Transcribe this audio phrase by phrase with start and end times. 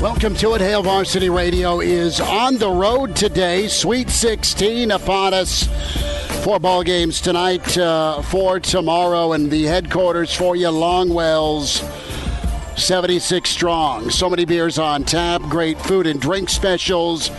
[0.00, 0.60] Welcome to it.
[0.60, 3.66] Hail Varsity Radio is on the road today.
[3.66, 5.64] Sweet 16 upon us.
[6.44, 11.82] Four ball games tonight, uh, four tomorrow, and the headquarters for you, Longwell's
[12.80, 14.08] 76 strong.
[14.10, 17.32] So many beers on tap, great food and drink specials,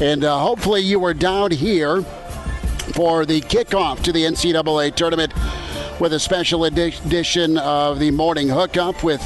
[0.00, 2.00] and uh, hopefully you were down here
[2.94, 5.34] for the kickoff to the NCAA tournament
[6.00, 9.20] with a special edition of the morning hookup with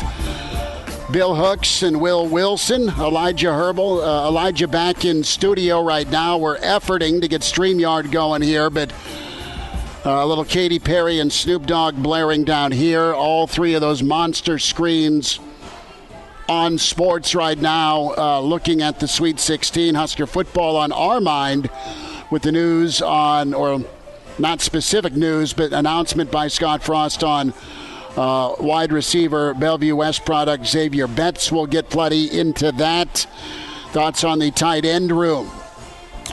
[1.11, 4.03] Bill Hooks and Will Wilson, Elijah Herbert.
[4.03, 6.39] Uh, Elijah back in studio right now.
[6.39, 8.91] We're efforting to get StreamYard going here, but
[10.07, 13.13] uh, a little Katy Perry and Snoop Dogg blaring down here.
[13.13, 15.41] All three of those monster screens
[16.49, 21.69] on sports right now, uh, looking at the Sweet 16 Husker football on our mind
[22.31, 23.85] with the news on, or
[24.39, 27.53] not specific news, but announcement by Scott Frost on
[28.17, 33.27] uh, wide receiver, Bellevue West product, Xavier Betts will get plenty into that.
[33.91, 35.51] Thoughts on the tight end room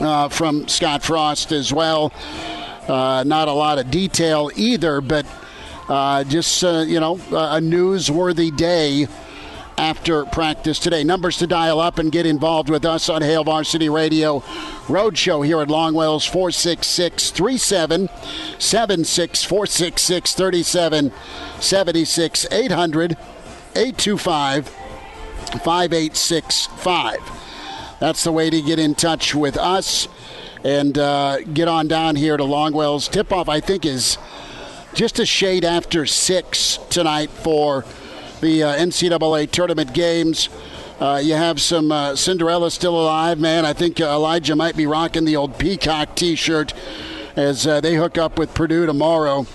[0.00, 2.12] uh, from Scott Frost as well.
[2.88, 5.26] Uh, not a lot of detail either, but
[5.88, 9.06] uh, just, uh, you know, a newsworthy day
[9.78, 11.02] after practice today.
[11.04, 14.40] Numbers to dial up and get involved with us on Hail Varsity Radio
[14.86, 23.16] Roadshow here at Longwells 466 3776 466 3776 800
[23.74, 24.70] 825
[25.60, 27.96] 5865.
[28.00, 30.08] That's the way to get in touch with us
[30.64, 33.10] and uh, get on down here to Longwells.
[33.10, 34.18] Tip off, I think, is
[34.94, 37.84] just a shade after 6 tonight for
[38.42, 40.48] the uh, NCAA tournament games.
[41.00, 43.64] Uh, you have some uh, Cinderella still alive, man.
[43.64, 46.74] I think uh, Elijah might be rocking the old Peacock t shirt
[47.36, 49.46] as uh, they hook up with Purdue tomorrow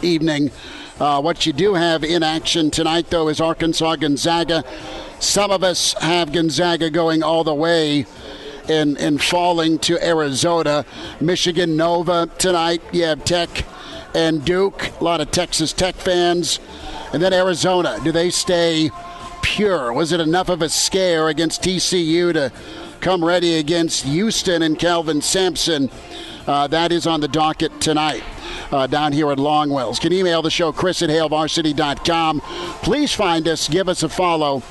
[0.00, 0.50] evening.
[0.98, 4.64] Uh, what you do have in action tonight, though, is Arkansas Gonzaga.
[5.20, 8.06] Some of us have Gonzaga going all the way
[8.70, 10.86] and, and falling to Arizona.
[11.20, 12.80] Michigan Nova tonight.
[12.90, 13.64] You have Tech
[14.14, 14.90] and Duke.
[15.00, 16.60] A lot of Texas Tech fans.
[17.12, 18.90] And then Arizona, do they stay
[19.42, 19.92] pure?
[19.92, 22.52] Was it enough of a scare against TCU to
[23.00, 25.90] come ready against Houston and Kelvin Sampson?
[26.46, 28.22] Uh, that is on the docket tonight.
[28.70, 29.94] Uh, down here at Longwells.
[30.02, 32.40] You can email the show, chris at hailvarsity.com.
[32.82, 34.62] Please find us, give us a follow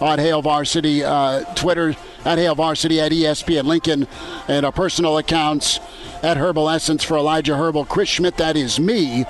[0.00, 1.94] on Hail Varsity, uh, Twitter
[2.24, 4.06] at Hail Varsity, at ESPN Lincoln,
[4.48, 5.80] and our personal accounts
[6.22, 7.88] at Herbal Essence for Elijah Herbert.
[7.88, 9.24] Chris Schmidt, that is me,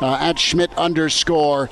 [0.00, 1.70] uh, at Schmidt underscore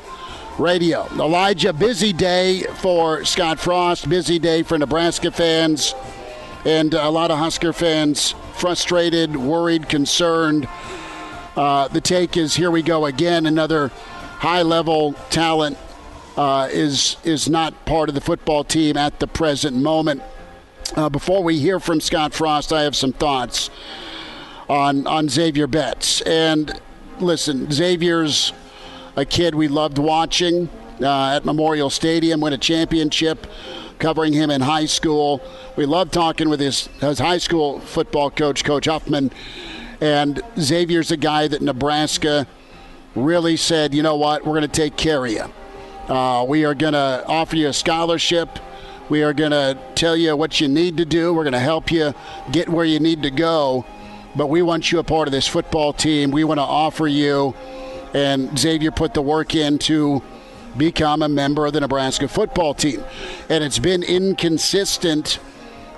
[0.59, 1.06] radio.
[1.12, 5.94] Elijah, busy day for Scott Frost, busy day for Nebraska fans,
[6.65, 10.69] and a lot of Husker fans frustrated, worried, concerned.
[11.56, 13.47] Uh, the take is here we go again.
[13.47, 15.77] Another high level talent
[16.37, 20.22] uh, is is not part of the football team at the present moment.
[20.94, 23.70] Uh, before we hear from Scott Frost, I have some thoughts
[24.69, 26.20] on on Xavier Betts.
[26.22, 26.78] And
[27.19, 28.53] listen, Xavier's
[29.16, 30.69] a kid we loved watching
[31.00, 33.47] uh, at Memorial Stadium, win a championship,
[33.98, 35.41] covering him in high school.
[35.76, 39.30] We loved talking with his, his high school football coach, Coach Huffman.
[40.03, 42.47] And Xavier's a guy that Nebraska
[43.15, 45.44] really said, you know what, we're going to take care of you.
[46.15, 48.59] Uh, we are going to offer you a scholarship.
[49.09, 51.34] We are going to tell you what you need to do.
[51.34, 52.15] We're going to help you
[52.51, 53.84] get where you need to go.
[54.34, 56.31] But we want you a part of this football team.
[56.31, 57.54] We want to offer you
[58.15, 60.22] and Xavier put the work in to
[60.77, 63.03] become a member of the Nebraska football team.
[63.49, 65.39] And it's been inconsistent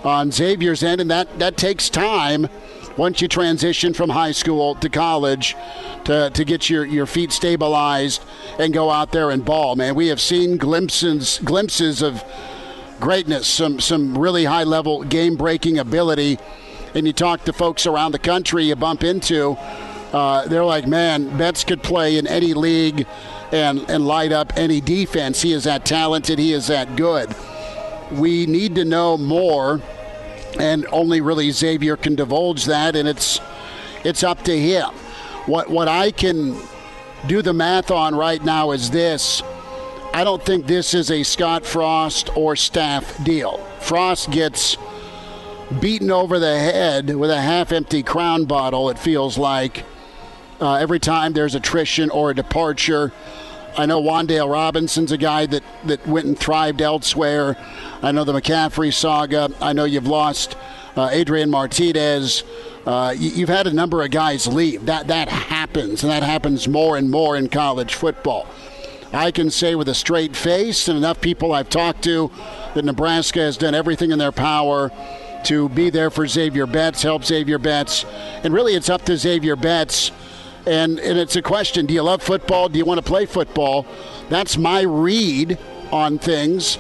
[0.03, 2.49] on Xavier's end, and that, that takes time
[2.97, 5.56] once you transition from high school to college
[6.05, 8.23] to, to get your, your feet stabilized
[8.59, 9.75] and go out there and ball.
[9.77, 12.23] Man, we have seen glimpses glimpses of
[13.00, 16.38] greatness, some some really high level game breaking ability.
[16.94, 19.56] And you talk to folks around the country you bump into,
[20.14, 23.05] uh, they're like, man, Betts could play in any league
[23.50, 25.43] and, and light up any defense.
[25.43, 27.35] He is that talented, he is that good.
[28.12, 29.81] We need to know more,
[30.61, 33.41] and only really Xavier can divulge that, and it's
[34.05, 34.91] it's up to him.
[35.46, 36.56] What what I can
[37.26, 39.43] do the math on right now is this.
[40.14, 43.58] I don't think this is a Scott Frost or staff deal.
[43.81, 44.76] Frost gets
[45.81, 49.84] beaten over the head with a half empty crown bottle, it feels like,
[50.61, 53.12] uh, every time there's attrition or a departure.
[53.76, 57.56] I know Wan'Dale Robinson's a guy that, that went and thrived elsewhere.
[58.00, 59.50] I know the McCaffrey saga.
[59.60, 60.56] I know you've lost
[60.94, 62.44] uh, Adrian Martinez.
[62.87, 64.87] Uh, you, have had a number of guys leave.
[64.87, 68.46] That that happens, and that happens more and more in college football.
[69.14, 72.31] I can say with a straight face, and enough people I've talked to,
[72.75, 74.90] that Nebraska has done everything in their power
[75.44, 78.05] to be there for Xavier Betts, help Xavier Betts,
[78.43, 80.11] and really it's up to Xavier Betts.
[80.66, 82.69] And, and it's a question do you love football?
[82.69, 83.87] Do you want to play football?
[84.31, 85.58] That's my read
[85.93, 86.78] on things.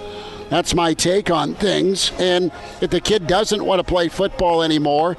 [0.48, 2.10] That's my take on things.
[2.18, 5.16] And if the kid doesn't want to play football anymore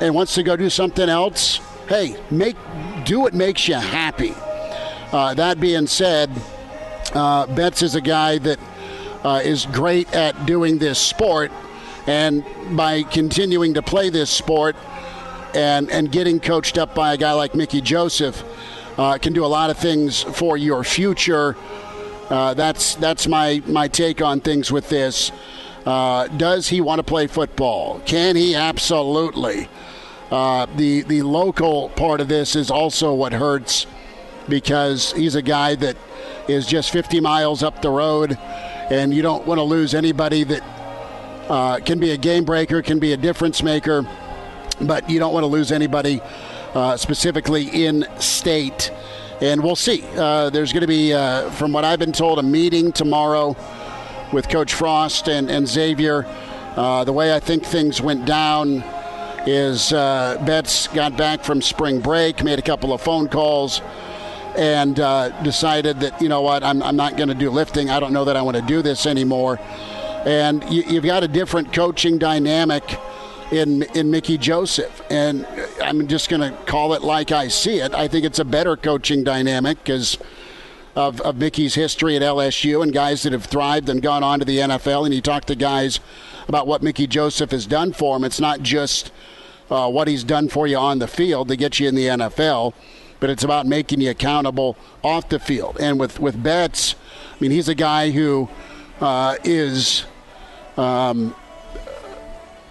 [0.00, 2.56] and wants to go do something else, hey, make
[3.04, 4.34] do what makes you happy.
[5.12, 6.30] Uh, that being said,
[7.14, 8.60] uh, Betts is a guy that
[9.24, 11.50] uh, is great at doing this sport
[12.06, 12.44] and
[12.76, 14.76] by continuing to play this sport
[15.52, 18.44] and, and getting coached up by a guy like Mickey Joseph,
[18.98, 21.56] uh, can do a lot of things for your future.
[22.28, 25.32] Uh, that's that's my, my take on things with this.
[25.84, 28.00] Uh, does he want to play football?
[28.06, 28.54] Can he?
[28.54, 29.68] Absolutely.
[30.30, 33.86] The the local part of this is also what hurts
[34.48, 35.96] because he's a guy that
[36.48, 38.36] is just 50 miles up the road,
[38.90, 40.62] and you don't want to lose anybody that
[41.48, 44.06] uh, can be a game breaker, can be a difference maker,
[44.80, 46.20] but you don't want to lose anybody
[46.74, 48.92] uh, specifically in state.
[49.40, 50.04] And we'll see.
[50.16, 53.56] Uh, there's going to be, uh, from what I've been told, a meeting tomorrow
[54.32, 56.26] with Coach Frost and, and Xavier.
[56.76, 58.84] Uh, the way I think things went down
[59.46, 63.80] is uh, Betts got back from spring break, made a couple of phone calls,
[64.56, 67.90] and uh, decided that, you know what, I'm, I'm not going to do lifting.
[67.90, 69.58] I don't know that I want to do this anymore
[70.24, 72.98] and you, have got a different coaching dynamic
[73.50, 75.46] in in Mickey Joseph, and
[75.82, 77.94] I'm just going to call it like I see it.
[77.94, 80.18] I think it's a better coaching dynamic because.
[80.96, 84.44] Of, of Mickey's history at LSU and guys that have thrived and gone on to
[84.44, 85.04] the NFL.
[85.06, 86.00] And you talk to guys
[86.48, 88.24] about what Mickey Joseph has done for him.
[88.24, 89.12] It's not just
[89.70, 92.74] uh, what he's done for you on the field to get you in the NFL,
[93.20, 95.76] but it's about making you accountable off the field.
[95.78, 98.48] And with, with Betts, I mean, he's a guy who
[99.00, 100.04] uh, is
[100.76, 101.34] um,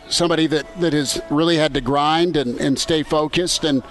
[0.10, 3.64] somebody that, that has really had to grind and, and stay focused.
[3.64, 3.84] And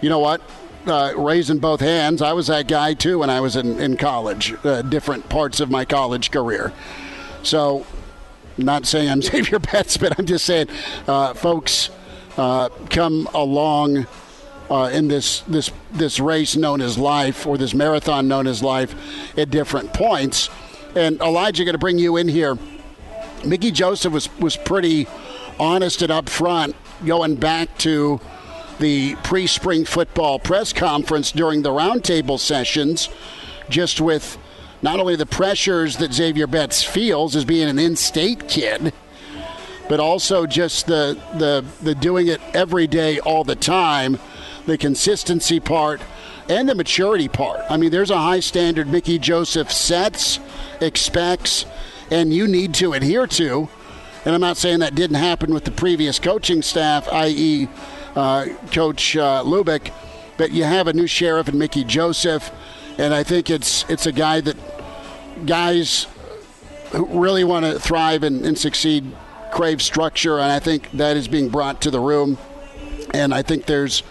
[0.00, 0.40] you know what?
[0.86, 4.54] Uh, raising both hands, I was that guy too when I was in, in college,
[4.64, 6.72] uh, different parts of my college career.
[7.42, 7.84] So,
[8.56, 10.68] not saying I'm Xavier Betts, but I'm just saying,
[11.08, 11.90] uh, folks,
[12.36, 14.06] uh, come along.
[14.68, 18.96] Uh, in this this this race known as life, or this marathon known as life,
[19.38, 20.50] at different points,
[20.96, 22.58] and Elijah, going to bring you in here.
[23.44, 25.06] Mickey Joseph was, was pretty
[25.60, 26.74] honest and upfront
[27.04, 28.20] going back to
[28.78, 33.08] the pre spring football press conference during the roundtable sessions,
[33.68, 34.38] just with
[34.82, 38.92] not only the pressures that Xavier Betts feels as being an in state kid,
[39.88, 44.18] but also just the, the, the doing it every day, all the time,
[44.66, 46.00] the consistency part,
[46.48, 47.60] and the maturity part.
[47.70, 50.38] I mean, there's a high standard Mickey Joseph sets,
[50.80, 51.66] expects,
[52.10, 53.68] and you need to adhere to.
[54.24, 57.68] And I'm not saying that didn't happen with the previous coaching staff, i.e.,
[58.16, 59.92] uh, Coach uh, Lubick,
[60.36, 62.50] but you have a new sheriff in Mickey Joseph,
[62.98, 64.56] and I think it's it's a guy that
[65.44, 66.06] guys
[66.92, 69.04] who really want to thrive and, and succeed
[69.52, 72.38] crave structure, and I think that is being brought to the room.
[73.12, 74.02] And I think there's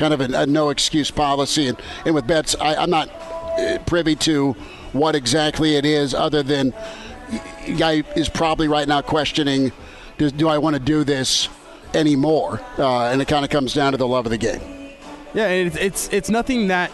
[0.00, 1.68] kind of a, a no excuse policy.
[1.68, 4.56] And, and with Betts, I, I'm not uh, privy to
[4.92, 6.74] what exactly it is, other than
[7.78, 9.70] guy is probably right now questioning,
[10.18, 11.48] do, do I want to do this
[11.94, 12.60] anymore?
[12.76, 14.60] Uh, and it kind of comes down to the love of the game.
[15.32, 16.90] Yeah, it's it's, it's nothing that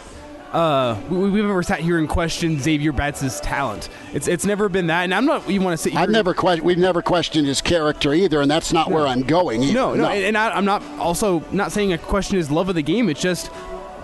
[0.56, 3.90] uh, we, have ever sat here and questioned Xavier Betts' talent.
[4.14, 5.50] It's it's never been that, and I'm not.
[5.50, 5.92] You want to sit?
[5.92, 8.96] Here I've never que- we've never questioned his character either, and that's not no.
[8.96, 9.60] where I'm going.
[9.74, 10.08] No, no, no.
[10.08, 13.10] and I, I'm not also not saying a question is love of the game.
[13.10, 13.50] It's just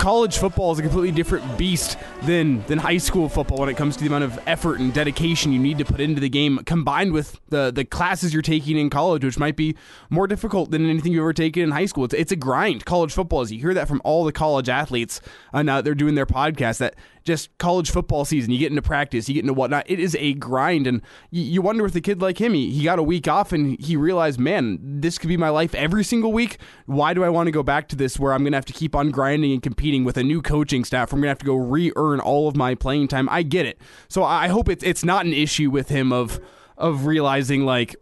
[0.03, 3.95] college football is a completely different beast than than high school football when it comes
[3.95, 7.13] to the amount of effort and dedication you need to put into the game, combined
[7.13, 9.77] with the the classes you're taking in college, which might be
[10.11, 12.05] more difficult than anything you've ever taken in high school.
[12.05, 12.85] It's, it's a grind.
[12.85, 13.53] College football is.
[13.53, 15.21] You hear that from all the college athletes,
[15.53, 18.53] and uh, they're doing their podcast that just college football season.
[18.53, 19.85] You get into practice, you get into whatnot.
[19.89, 22.99] It is a grind, and you, wonder with a kid like him, he, he got
[22.99, 26.59] a week off and he realized, man, this could be my life every single week.
[26.87, 28.73] Why do I want to go back to this where I'm going to have to
[28.73, 31.13] keep on grinding and competing with a new coaching staff?
[31.13, 33.29] I'm going to have to go re-earn all of my playing time.
[33.29, 33.79] I get it.
[34.09, 36.41] So I hope it's it's not an issue with him of
[36.77, 37.97] of realizing like,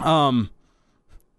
[0.00, 0.50] um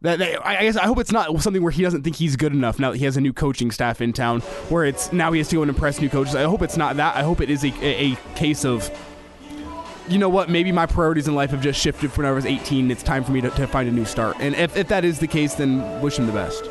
[0.02, 2.54] that, that, I guess I hope it's not something where he doesn't think he's good
[2.54, 4.42] enough now that he has a new coaching staff in town.
[4.70, 6.36] Where it's now he has to go and impress new coaches.
[6.36, 7.16] I hope it's not that.
[7.16, 8.92] I hope it is a, a, case of,
[10.08, 10.52] you know what?
[10.52, 12.92] Maybe my priorities in life have just shifted from when I was 18.
[12.92, 14.38] It's time for me to, to find a new start.
[14.40, 16.70] And if, if that is the case, then wish him the best.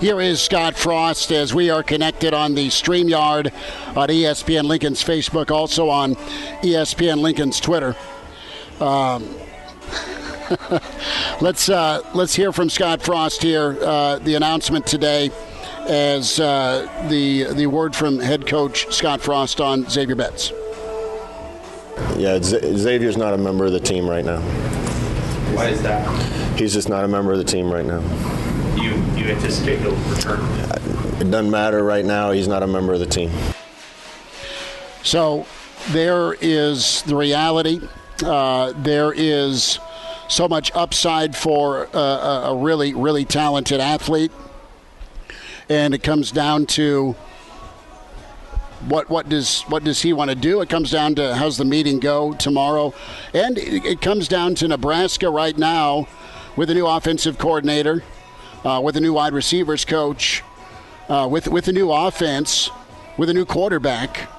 [0.00, 3.52] Here is Scott Frost as we are connected on the StreamYard
[3.96, 6.16] on ESPN Lincoln's Facebook, also on
[6.62, 7.94] ESPN Lincoln's Twitter.
[8.80, 9.24] Um,
[11.40, 13.76] let's uh, let's hear from Scott Frost here.
[13.80, 15.30] Uh, the announcement today,
[15.88, 20.52] as uh, the the word from head coach Scott Frost on Xavier Betts.
[22.16, 24.40] Yeah, Z- Xavier's not a member of the team right now.
[25.54, 26.58] Why is that?
[26.58, 28.00] He's just not a member of the team right now.
[28.76, 30.40] You you anticipate he'll return?
[31.20, 32.30] It doesn't matter right now.
[32.30, 33.30] He's not a member of the team.
[35.02, 35.46] So
[35.90, 37.80] there is the reality.
[38.22, 39.78] Uh, there is
[40.28, 44.32] so much upside for a, a really, really talented athlete.
[45.68, 47.16] And it comes down to
[48.88, 50.60] what what does what does he want to do?
[50.60, 52.94] It comes down to how's the meeting go tomorrow,
[53.34, 56.06] and it, it comes down to Nebraska right now
[56.56, 58.04] with a new offensive coordinator,
[58.64, 60.42] uh, with a new wide receivers coach,
[61.08, 62.70] uh, with with a new offense,
[63.16, 64.30] with a new quarterback,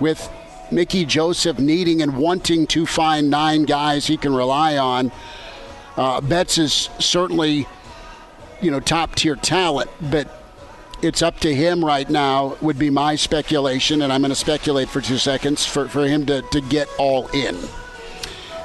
[0.00, 0.30] with
[0.72, 5.12] Mickey Joseph needing and wanting to find nine guys he can rely on.
[5.96, 7.66] Uh, Betts is certainly,
[8.60, 10.28] you know, top tier talent, but
[11.02, 14.88] it's up to him right now, would be my speculation, and I'm going to speculate
[14.88, 17.56] for two seconds for, for him to, to get all in.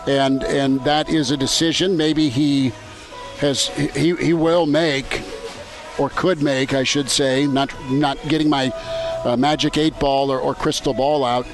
[0.07, 2.71] And and that is a decision maybe he
[3.39, 5.23] has he, he will make
[5.97, 8.71] or could make, I should say, not not getting my
[9.23, 11.47] uh, magic eight ball or, or crystal ball out,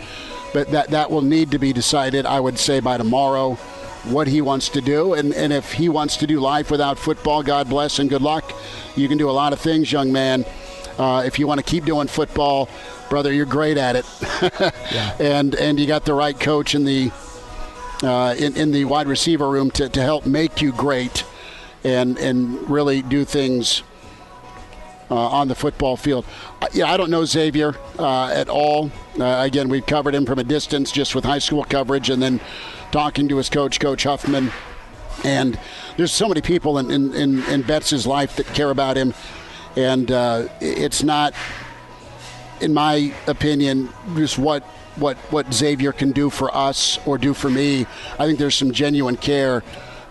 [0.54, 3.58] but that, that will need to be decided, I would say, by tomorrow
[4.06, 5.14] what he wants to do.
[5.14, 8.54] And, and if he wants to do life without football, God bless and good luck.
[8.96, 10.46] You can do a lot of things, young man.
[10.98, 12.70] Uh, if you want to keep doing football,
[13.10, 14.06] brother, you're great at it.
[14.92, 15.16] yeah.
[15.20, 17.12] And and you got the right coach in the
[18.04, 21.24] uh, in, in the wide receiver room to, to help make you great
[21.84, 23.84] and and really do things
[25.16, 26.26] on the football field.
[26.62, 28.92] Uh, yeah, I don't know Xavier uh, at all.
[29.20, 32.40] Uh, again, we've covered him from a distance just with high school coverage and then
[32.92, 34.52] talking to his coach, Coach Huffman.
[35.24, 35.60] And
[35.98, 39.14] there's so many people in, in, in, in Betts' life that care about him.
[39.76, 41.34] And uh, it's not,
[42.60, 44.64] in my opinion, just what
[44.98, 47.86] what what Xavier can do for us or do for me.
[48.20, 49.64] I think there's some genuine care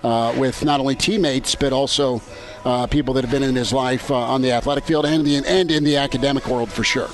[0.02, 2.22] uh, with not only teammates but also
[2.64, 5.36] uh, people that have been in his life uh, on the athletic field and the
[5.36, 7.08] and in the academic world for sure.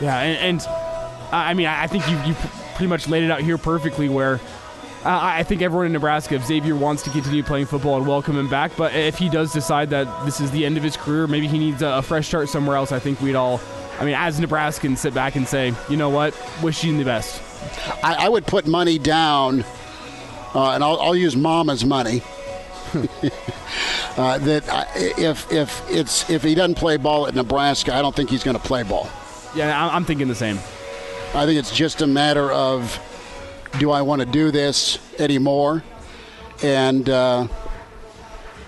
[0.00, 0.66] Yeah, and, and
[1.32, 2.34] I mean I think you you
[2.74, 4.40] pretty much laid it out here perfectly where.
[5.04, 8.36] Uh, I think everyone in Nebraska, if Xavier wants to continue playing football, and welcome
[8.36, 8.72] him back.
[8.76, 11.56] But if he does decide that this is the end of his career, maybe he
[11.56, 12.90] needs a, a fresh start somewhere else.
[12.90, 13.60] I think we'd all,
[14.00, 17.40] I mean, as Nebraskans, sit back and say, you know what, wish you the best.
[18.02, 19.62] I, I would put money down,
[20.52, 22.20] uh, and I'll, I'll use Mama's money.
[24.18, 28.14] uh, that I, if if it's if he doesn't play ball at Nebraska, I don't
[28.14, 29.08] think he's going to play ball.
[29.54, 30.58] Yeah, I'm thinking the same.
[31.34, 32.98] I think it's just a matter of
[33.78, 35.84] do I want to do this anymore,
[36.62, 37.46] and uh,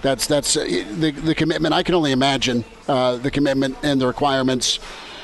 [0.03, 1.75] that's that's uh, the the commitment.
[1.75, 4.79] I can only imagine uh, the commitment and the requirements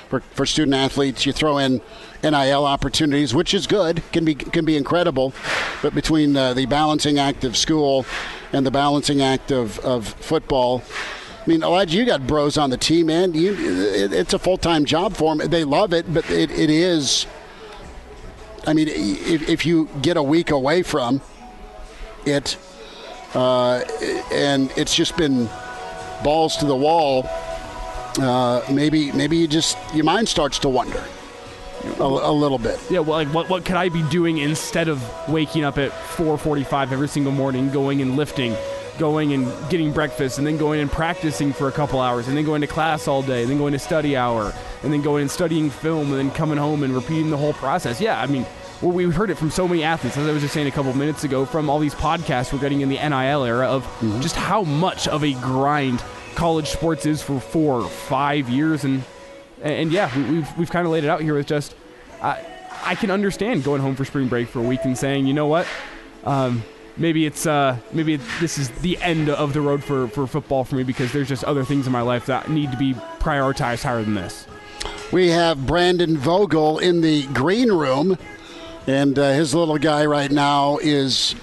[0.09, 1.27] for, for student athletes.
[1.27, 1.81] You throw in
[2.23, 5.33] NIL opportunities, which is good, can be can be incredible,
[5.83, 8.07] but between uh, the balancing act of school
[8.53, 10.83] and the balancing act of, of football.
[11.45, 13.33] I mean, Elijah, you got bros on the team, man.
[13.35, 15.49] You, it, it's a full time job for them.
[15.49, 17.27] They love it, but it, it is.
[18.67, 21.21] I mean, if, if you get a week away from
[22.25, 22.59] it,
[23.35, 23.83] uh,
[24.33, 25.49] and it's just been
[26.25, 27.29] balls to the wall,
[28.19, 31.03] uh, maybe maybe you just your mind starts to wonder
[31.99, 32.81] a, a, little bit.
[32.91, 36.93] Yeah, well, like what what could I be doing instead of waking up at 4:45
[36.93, 38.57] every single morning, going and lifting?
[38.99, 42.45] going and getting breakfast and then going and practicing for a couple hours and then
[42.45, 45.31] going to class all day and then going to study hour and then going and
[45.31, 48.01] studying film and then coming home and repeating the whole process.
[48.01, 48.47] Yeah, I mean,
[48.81, 50.93] well, we've heard it from so many athletes, as I was just saying a couple
[50.95, 54.21] minutes ago, from all these podcasts we're getting in the NIL era of mm-hmm.
[54.21, 56.03] just how much of a grind
[56.37, 58.85] college sports is for four or five years.
[58.85, 59.03] And,
[59.63, 61.75] and yeah, we've, we've kind of laid it out here with just,
[62.23, 62.45] I,
[62.85, 65.47] I can understand going home for spring break for a week and saying, you know
[65.47, 65.67] what,
[66.25, 66.63] um,
[66.97, 70.65] maybe it's uh, maybe it, this is the end of the road for, for football
[70.65, 73.83] for me because there's just other things in my life that need to be prioritized
[73.83, 74.47] higher than this.
[75.13, 78.19] We have Brandon Vogel in the green room,
[78.87, 81.35] and uh, his little guy right now is.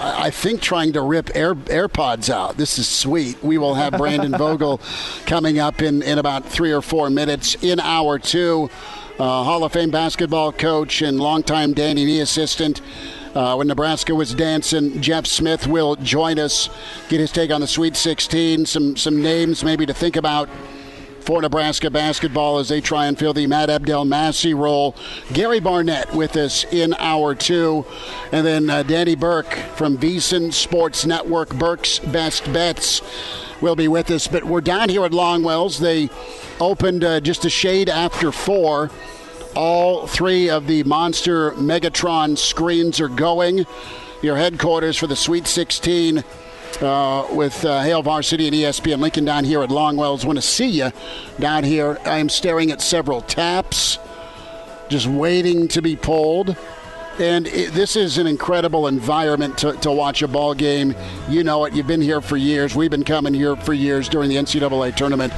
[0.00, 2.56] I think trying to rip Air, AirPods out.
[2.56, 3.42] This is sweet.
[3.42, 4.80] We will have Brandon Vogel
[5.26, 8.70] coming up in, in about three or four minutes in hour two.
[9.18, 12.80] Uh, Hall of Fame basketball coach and longtime Danny Nee assistant
[13.34, 16.70] uh, when Nebraska was dancing, Jeff Smith will join us,
[17.08, 20.48] get his take on the Sweet 16, some some names maybe to think about
[21.28, 24.96] for Nebraska basketball as they try and fill the Matt Abdelmassih role.
[25.34, 27.84] Gary Barnett with us in hour two.
[28.32, 33.02] And then uh, Danny Burke from VSiN Sports Network, Burke's Best Bets,
[33.60, 34.26] will be with us.
[34.26, 35.78] But we're down here at Longwells.
[35.78, 36.08] They
[36.60, 38.90] opened uh, just a shade after four.
[39.54, 43.66] All three of the Monster Megatron screens are going.
[44.22, 46.24] Your headquarters for the Sweet 16
[46.82, 50.24] uh, with uh, Hail Varsity and ESPN Lincoln down here at Longwells.
[50.24, 50.90] Want to see you
[51.38, 51.98] down here.
[52.04, 53.98] I am staring at several taps,
[54.88, 56.56] just waiting to be pulled.
[57.18, 60.94] And it, this is an incredible environment to, to watch a ball game.
[61.28, 61.74] You know it.
[61.74, 62.76] You've been here for years.
[62.76, 65.32] We've been coming here for years during the NCAA tournament.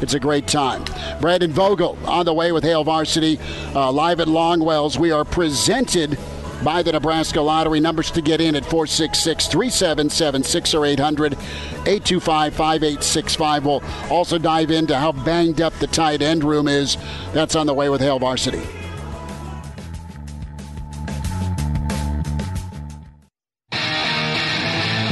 [0.00, 0.84] It's a great time.
[1.20, 3.40] Brandon Vogel on the way with Hail Varsity
[3.74, 4.96] uh, live at Longwells.
[4.96, 6.18] We are presented
[6.64, 7.78] by the Nebraska Lottery.
[7.78, 13.66] Numbers to get in at 466 3776 or 800 825 5865.
[13.66, 16.96] We'll also dive into how banged up the tight end room is.
[17.32, 18.62] That's on the way with Hail Varsity.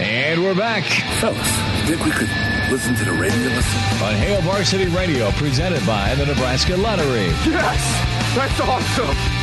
[0.01, 0.85] And we're back.
[1.21, 2.31] Fellas, think we could
[2.71, 3.81] listen to the radio listen?
[4.03, 7.27] On Hail Varsity Radio, presented by the Nebraska Lottery.
[7.45, 8.35] Yes!
[8.35, 9.42] That's awesome!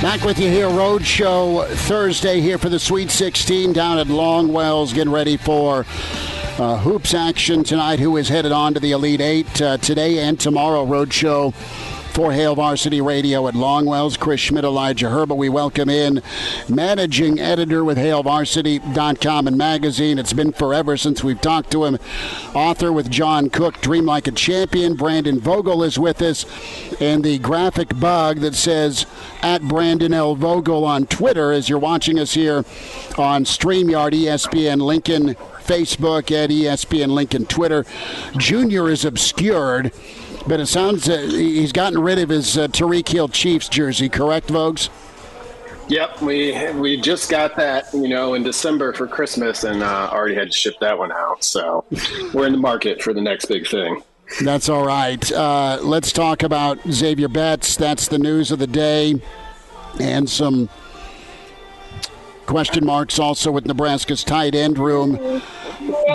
[0.00, 4.94] Back with you here, Road Show Thursday here for the Sweet 16 down at Longwells,
[4.94, 5.84] getting ready for
[6.56, 7.98] uh, hoops action tonight.
[7.98, 10.84] Who is headed on to the Elite Eight uh, today and tomorrow?
[10.84, 11.52] Road Show
[12.18, 14.18] for Hail Varsity Radio at Longwells.
[14.18, 15.36] Chris Schmidt, Elijah Herbert.
[15.36, 16.20] We welcome in
[16.68, 20.18] managing editor with HailVarsity.com and magazine.
[20.18, 21.96] It's been forever since we've talked to him.
[22.54, 24.96] Author with John Cook, Dream Like a Champion.
[24.96, 26.44] Brandon Vogel is with us.
[27.00, 29.06] And the graphic bug that says
[29.40, 30.34] at Brandon L.
[30.34, 32.64] Vogel on Twitter as you're watching us here
[33.16, 37.84] on StreamYard, ESPN Lincoln, Facebook, at ESPN Lincoln, Twitter.
[38.36, 39.92] Junior is obscured
[40.46, 44.48] but it sounds uh, he's gotten rid of his uh, Tyreek Hill Chiefs jersey, correct,
[44.48, 44.90] Voges?
[45.88, 50.34] Yep, we we just got that, you know, in December for Christmas, and uh, already
[50.34, 51.42] had to ship that one out.
[51.42, 51.84] So
[52.34, 54.02] we're in the market for the next big thing.
[54.42, 55.32] That's all right.
[55.32, 57.76] Uh, let's talk about Xavier Betts.
[57.76, 59.20] That's the news of the day,
[59.98, 60.68] and some
[62.48, 65.16] question marks also with Nebraska's tight end room.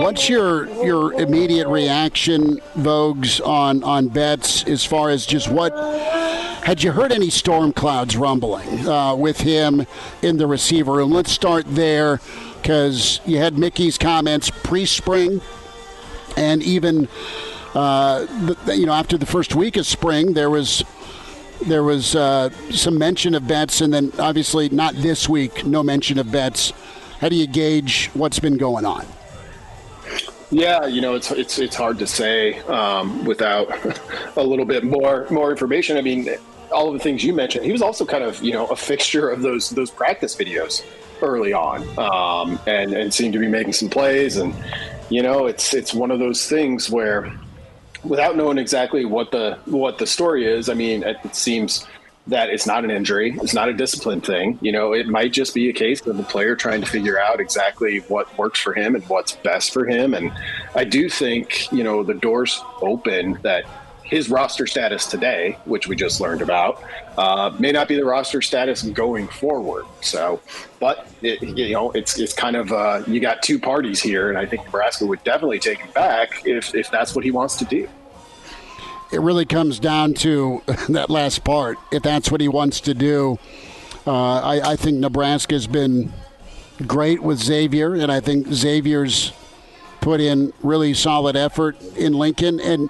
[0.01, 5.71] What's your your immediate reaction, Voges, on on Betts as far as just what
[6.63, 9.85] had you heard any storm clouds rumbling uh, with him
[10.23, 11.11] in the receiver room?
[11.11, 12.19] Let's start there
[12.61, 15.39] because you had Mickey's comments pre-spring,
[16.35, 17.07] and even
[17.75, 18.25] uh,
[18.73, 20.83] you know after the first week of spring, there was
[21.67, 26.17] there was uh, some mention of Betts, and then obviously not this week, no mention
[26.19, 26.71] of Betts.
[27.19, 29.05] How do you gauge what's been going on?
[30.51, 33.69] Yeah, you know, it's it's it's hard to say um, without
[34.35, 35.97] a little bit more more information.
[35.97, 36.27] I mean,
[36.71, 37.65] all of the things you mentioned.
[37.65, 40.83] He was also kind of you know a fixture of those those practice videos
[41.21, 44.37] early on, um, and and seemed to be making some plays.
[44.37, 44.53] And
[45.09, 47.31] you know, it's it's one of those things where,
[48.03, 51.85] without knowing exactly what the what the story is, I mean, it, seems
[52.27, 54.57] that it's not an injury, it's not a discipline thing.
[54.61, 57.39] You know, it might just be a case of the player trying to figure out
[57.39, 60.13] exactly what works for him and what's best for him.
[60.13, 60.31] And
[60.73, 63.65] I do think, you know, the doors open that
[64.03, 66.83] his roster status today, which we just learned about,
[67.17, 69.85] uh, may not be the roster status going forward.
[70.01, 70.41] So,
[70.79, 74.37] but it, you know, it's it's kind of uh, you got two parties here, and
[74.37, 77.65] I think Nebraska would definitely take him back if if that's what he wants to
[77.65, 77.87] do
[79.11, 81.77] it really comes down to that last part.
[81.91, 83.37] If that's what he wants to do,
[84.07, 86.11] uh, I, I, think Nebraska's been
[86.85, 89.31] great with Xavier, and I think Xavier's
[90.01, 92.59] put in really solid effort in Lincoln.
[92.59, 92.89] And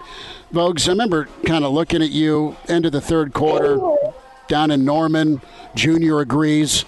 [0.54, 3.80] Voges, I remember kind of looking at you end of the third quarter
[4.48, 5.42] down in Norman.
[5.74, 6.84] Junior agrees,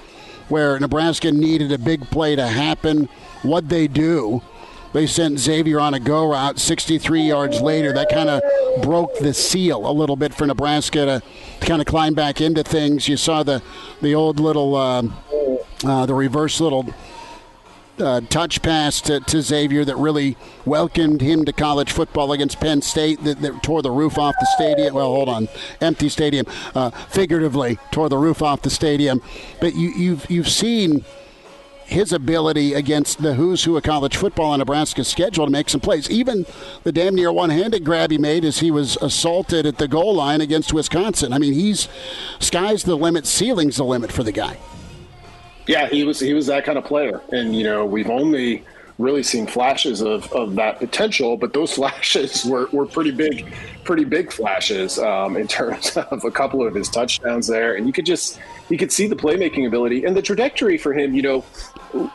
[0.50, 3.10] where Nebraska needed a big play to happen.
[3.42, 4.44] What they do?
[4.94, 7.92] They sent Xavier on a go route 63 yards later.
[7.92, 8.44] That kind of
[8.84, 11.24] broke the seal a little bit for Nebraska to,
[11.60, 13.08] to kind of climb back into things.
[13.08, 13.64] You saw the
[14.00, 15.04] the old little uh,
[15.84, 16.86] uh, the reverse little
[18.00, 22.82] uh, touch pass to, to, Xavier that really welcomed him to college football against Penn
[22.82, 24.94] State that, that tore the roof off the stadium.
[24.94, 25.48] Well, hold on,
[25.82, 29.22] empty stadium, uh, figuratively tore the roof off the stadium.
[29.62, 31.06] But you, you've you've seen
[31.86, 35.80] his ability against the who's who of college football on Nebraska's schedule to make some
[35.80, 36.10] plays.
[36.10, 36.46] Even
[36.84, 40.42] the damn near one-handed grab he made as he was assaulted at the goal line
[40.42, 41.32] against Wisconsin.
[41.32, 41.88] I mean, he's
[42.40, 44.58] sky's the limit, ceiling's the limit for the guy.
[45.68, 48.64] Yeah, he was he was that kind of player, and you know we've only
[48.98, 54.06] really seen flashes of, of that potential, but those flashes were, were pretty big, pretty
[54.06, 58.06] big flashes um, in terms of a couple of his touchdowns there, and you could
[58.06, 61.14] just you could see the playmaking ability and the trajectory for him.
[61.14, 61.46] You know,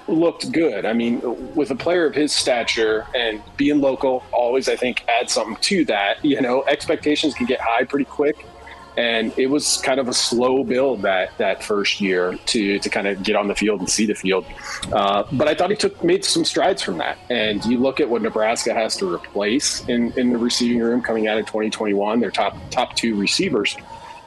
[0.09, 0.85] looked good.
[0.85, 1.21] I mean,
[1.55, 5.85] with a player of his stature and being local, always I think adds something to
[5.87, 6.25] that.
[6.25, 8.47] You know, expectations can get high pretty quick
[8.96, 13.07] and it was kind of a slow build that that first year to to kind
[13.07, 14.44] of get on the field and see the field.
[14.92, 17.18] Uh, but I thought he took made some strides from that.
[17.31, 21.29] And you look at what Nebraska has to replace in in the receiving room coming
[21.29, 23.76] out of 2021, their top top two receivers.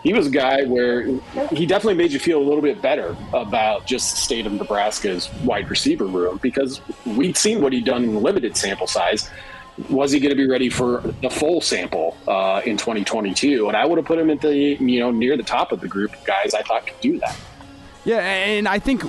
[0.01, 1.05] He was a guy where
[1.51, 5.31] he definitely made you feel a little bit better about just the state of Nebraska's
[5.45, 9.29] wide receiver room because we'd seen what he'd done in limited sample size
[9.89, 13.67] was he going to be ready for the full sample uh, in 2022?
[13.67, 15.87] And I would have put him at the you know near the top of the
[15.87, 17.37] group of guys I thought could do that.
[18.05, 19.03] Yeah, and I think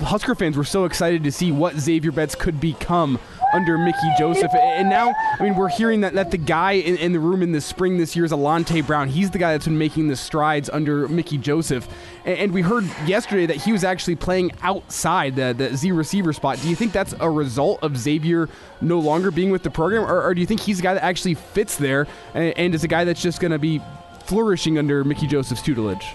[0.00, 3.18] Husker fans were so excited to see what Xavier Betts could become
[3.52, 4.52] under Mickey Joseph.
[4.54, 7.52] And now, I mean, we're hearing that, that the guy in, in the room in
[7.52, 9.08] the spring this year is Alante Brown.
[9.08, 11.88] He's the guy that's been making the strides under Mickey Joseph.
[12.24, 16.32] And, and we heard yesterday that he was actually playing outside the, the Z receiver
[16.32, 16.60] spot.
[16.60, 18.48] Do you think that's a result of Xavier
[18.80, 20.04] no longer being with the program?
[20.04, 22.84] Or, or do you think he's a guy that actually fits there and, and is
[22.84, 23.80] a guy that's just going to be
[24.24, 26.14] flourishing under Mickey Joseph's tutelage?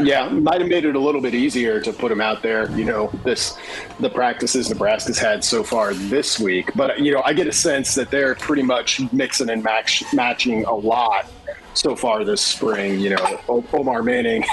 [0.00, 2.70] Yeah, might have made it a little bit easier to put him out there.
[2.70, 3.58] You know, this
[4.00, 7.94] the practices Nebraska's had so far this week, but you know, I get a sense
[7.94, 11.30] that they're pretty much mixing and match, matching a lot
[11.74, 13.00] so far this spring.
[13.00, 14.44] You know, Omar Manning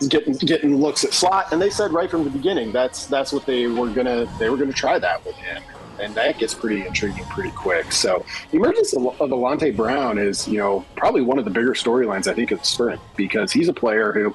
[0.00, 3.32] is getting getting looks at slot, and they said right from the beginning that's that's
[3.32, 5.62] what they were gonna they were gonna try that with him
[6.00, 7.92] and that gets pretty intriguing pretty quick.
[7.92, 11.74] So the emergence of, of Alante Brown is, you know, probably one of the bigger
[11.74, 14.34] storylines I think of the spring because he's a player who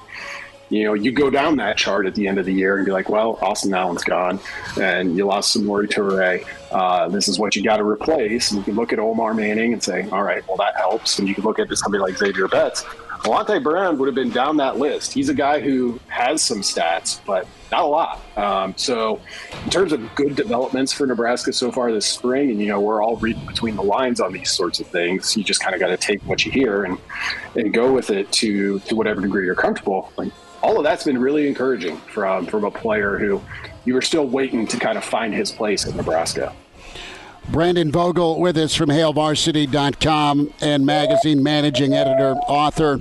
[0.68, 2.92] you know, you go down that chart at the end of the year and be
[2.92, 4.40] like, well, Austin Allen's gone,
[4.80, 6.44] and you lost Samori Toure.
[6.72, 8.50] Uh, this is what you got to replace.
[8.50, 11.18] And you can look at Omar Manning and say, all right, well, that helps.
[11.18, 12.84] And you can look at somebody like Xavier Betts.
[13.20, 15.12] Alante Brown would have been down that list.
[15.12, 18.22] He's a guy who has some stats, but not a lot.
[18.36, 19.20] Um, so,
[19.64, 23.02] in terms of good developments for Nebraska so far this spring, and you know, we're
[23.02, 25.36] all reading between the lines on these sorts of things.
[25.36, 26.98] You just kind of got to take what you hear and
[27.54, 30.12] and go with it to to whatever degree you're comfortable.
[30.16, 30.32] Like
[30.66, 33.40] all of that's been really encouraging from from a player who
[33.84, 36.52] you were still waiting to kind of find his place in Nebraska.
[37.50, 43.00] Brandon Vogel with us from HailVarsity.com and magazine managing editor, author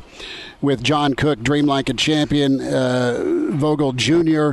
[0.61, 2.61] with John Cook, Dream Like a Champion.
[2.61, 4.51] Uh, Vogel Jr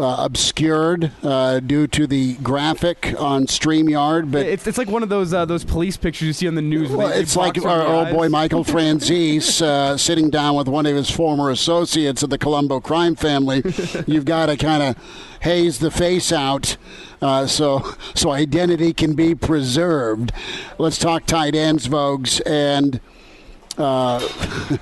[0.00, 4.30] uh, obscured uh, due to the graphic on Streamyard.
[4.30, 6.62] But it's, it's like one of those uh, those police pictures you see on the
[6.62, 6.90] news.
[6.90, 11.10] Well, it's like our old boy Michael Franzese uh, sitting down with one of his
[11.10, 13.62] former associates of the Colombo crime family.
[14.06, 14.96] You've got to kind of
[15.40, 16.76] haze the face out.
[17.20, 17.84] Uh, so,
[18.14, 20.32] so identity can be preserved.
[20.78, 23.00] Let's talk tight ends, Voges, and
[23.76, 24.20] uh,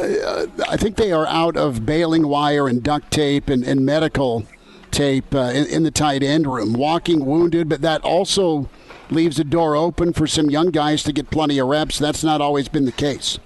[0.00, 4.46] uh, I think they are out of baling wire and duct tape and, and medical
[4.90, 6.72] tape uh, in, in, the tight end room.
[6.72, 8.68] Walking wounded, but that also
[9.10, 11.98] leaves the door open for some young guys to get plenty of reps.
[11.98, 13.38] That's not always been the case.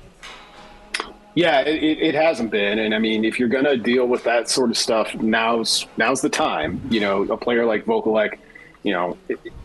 [1.34, 4.48] Yeah, it, it hasn't been, and I mean, if you're going to deal with that
[4.48, 6.80] sort of stuff, now's now's the time.
[6.90, 8.38] You know, a player like Vokolek,
[8.82, 9.16] you know,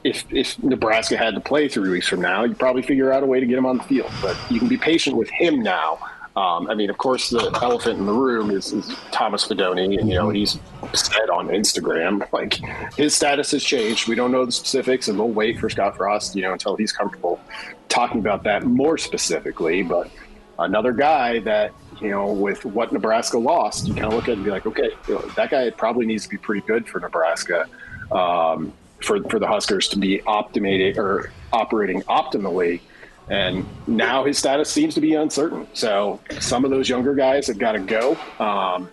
[0.04, 3.26] if if Nebraska had to play three weeks from now, you'd probably figure out a
[3.26, 4.12] way to get him on the field.
[4.22, 5.98] But you can be patient with him now
[6.36, 9.94] um, I mean, of course, the elephant in the room is, is, Thomas Fidone, and
[9.94, 10.60] you know he's
[10.94, 12.60] said on Instagram like
[12.96, 14.10] his status has changed.
[14.10, 16.92] We don't know the specifics, and we'll wait for Scott Frost, you know, until he's
[16.92, 17.40] comfortable
[17.88, 19.82] talking about that more specifically.
[19.82, 20.12] But
[20.60, 21.72] another guy that
[22.02, 24.66] you know, with what Nebraska lost, you kind of look at it and be like,
[24.66, 27.68] okay, you know, that guy probably needs to be pretty good for Nebraska,
[28.12, 32.82] um, for for the Huskers to be optimating or operating optimally.
[33.30, 35.68] And now his status seems to be uncertain.
[35.74, 38.18] So some of those younger guys have got to go.
[38.40, 38.90] Um,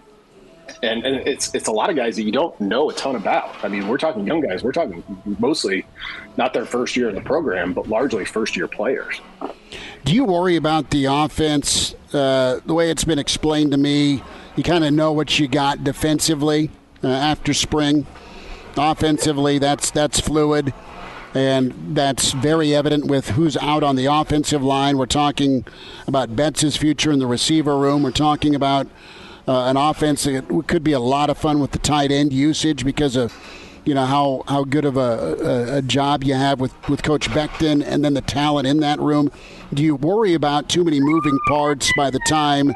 [0.82, 3.62] and, and it's it's a lot of guys that you don't know a ton about.
[3.64, 4.62] I mean, we're talking young guys.
[4.62, 5.02] We're talking
[5.38, 5.84] mostly
[6.36, 9.20] not their first year in the program, but largely first year players.
[10.04, 11.94] Do you worry about the offense?
[12.12, 14.22] Uh, the way it's been explained to me,
[14.56, 16.70] you kind of know what you got defensively
[17.02, 18.06] uh, after spring.
[18.76, 20.72] Offensively, that's that's fluid,
[21.34, 24.98] and that's very evident with who's out on the offensive line.
[24.98, 25.64] We're talking
[26.06, 28.02] about Betts' future in the receiver room.
[28.02, 28.86] We're talking about
[29.48, 32.84] uh, an offense that could be a lot of fun with the tight end usage
[32.84, 33.32] because of
[33.84, 37.28] you know how, how good of a, a, a, job you have with, with Coach
[37.30, 39.32] Beckton and then the talent in that room.
[39.74, 42.72] Do you worry about too many moving parts by the time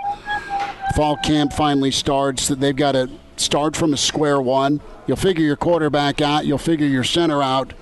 [0.96, 4.80] fall camp finally starts that they've got to start from a square one?
[5.06, 7.72] You'll figure your quarterback out, you'll figure your center out,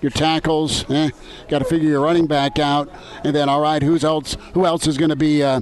[0.00, 1.10] your tackles, eh,
[1.48, 2.88] got to figure your running back out,
[3.24, 4.36] and then all right, who's else?
[4.54, 5.60] Who else is going to be uh,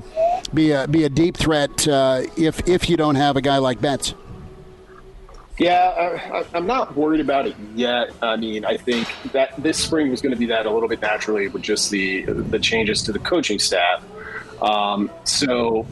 [0.54, 3.80] be a be a deep threat uh, if if you don't have a guy like
[3.80, 4.14] Betts?
[5.58, 8.12] Yeah, I, am not worried about it yet.
[8.22, 11.02] I mean, I think that this spring was going to be that a little bit
[11.02, 14.04] naturally with just the the changes to the coaching staff.
[14.62, 15.86] Um, so,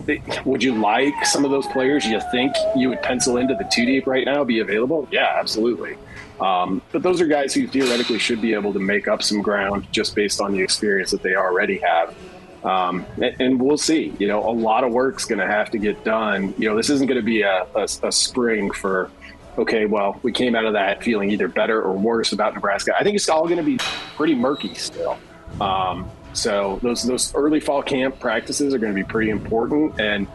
[0.44, 3.87] would you like some of those players you think you would pencil into the two
[3.87, 5.09] deep right now be available?
[5.11, 5.96] Yeah, absolutely.
[6.40, 9.87] Um, but those are guys who theoretically should be able to make up some ground
[9.90, 12.14] just based on the experience that they already have.
[12.62, 14.12] Um, and, and, we'll see.
[14.18, 16.53] You know, a lot of work's going to have to get done.
[16.59, 19.11] You know, this isn't going to be a, a, a spring for
[19.59, 22.92] okay, well, we came out of that feeling either better or worse about Nebraska.
[22.99, 23.79] I think it's all going to be
[24.16, 25.18] pretty murky still.
[25.61, 30.27] Um, so those those early fall camp practices are going to be pretty important, and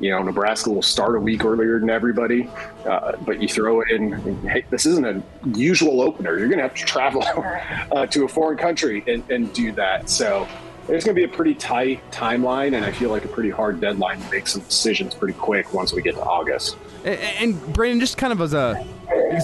[0.00, 2.48] you know Nebraska will start a week earlier than everybody,
[2.84, 4.12] uh, but you throw in.
[4.42, 5.22] Hey, this isn't a
[5.56, 6.38] usual opener.
[6.38, 7.22] You're going to have to travel
[7.92, 10.10] uh, to a foreign country and, and do that.
[10.10, 10.46] So
[10.86, 13.80] there's going to be a pretty tight timeline, and I feel like a pretty hard
[13.80, 16.76] deadline to make some decisions pretty quick once we get to August.
[17.04, 18.86] And, and Brandon, just kind of as a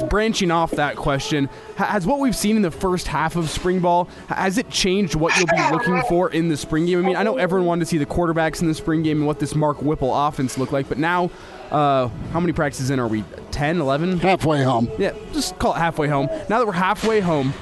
[0.09, 4.09] branching off that question, has what we've seen in the first half of spring ball
[4.29, 6.99] has it changed what you'll be looking for in the spring game?
[6.99, 9.27] I mean, I know everyone wanted to see the quarterbacks in the spring game and
[9.27, 11.31] what this Mark Whipple offense looked like, but now.
[11.71, 13.25] Uh, how many practices in are we?
[13.51, 14.19] 10, 11?
[14.19, 14.91] Halfway home.
[14.99, 16.27] Yeah, just call it halfway home.
[16.51, 17.55] Now that we're halfway home,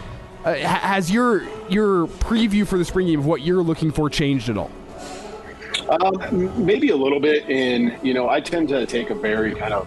[0.44, 4.48] uh, has your your preview for the spring game of what you're looking for changed
[4.48, 4.70] at all?
[5.88, 7.48] Um, maybe a little bit.
[7.48, 9.86] In you know, I tend to take a very kind of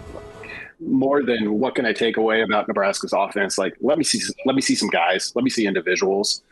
[0.80, 3.58] more than what can I take away about Nebraska's offense.
[3.58, 6.42] Like, let me see, let me see some guys, let me see individuals,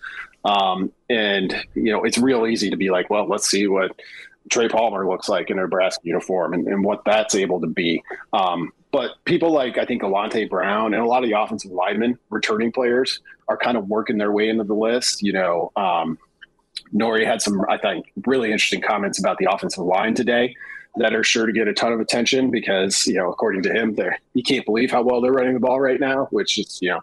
[0.44, 3.92] um, and you know, it's real easy to be like, well, let's see what
[4.50, 8.02] Trey Palmer looks like in a Nebraska uniform and, and what that's able to be.
[8.32, 12.18] Um, but people like I think Alante Brown and a lot of the offensive linemen,
[12.30, 15.22] returning players, are kind of working their way into the list.
[15.22, 16.18] You know, um,
[16.94, 20.54] Nori had some, I think, really interesting comments about the offensive line today
[20.96, 23.94] that are sure to get a ton of attention because, you know, according to him,
[23.94, 26.90] they you can't believe how well they're running the ball right now, which is, you
[26.90, 27.00] know,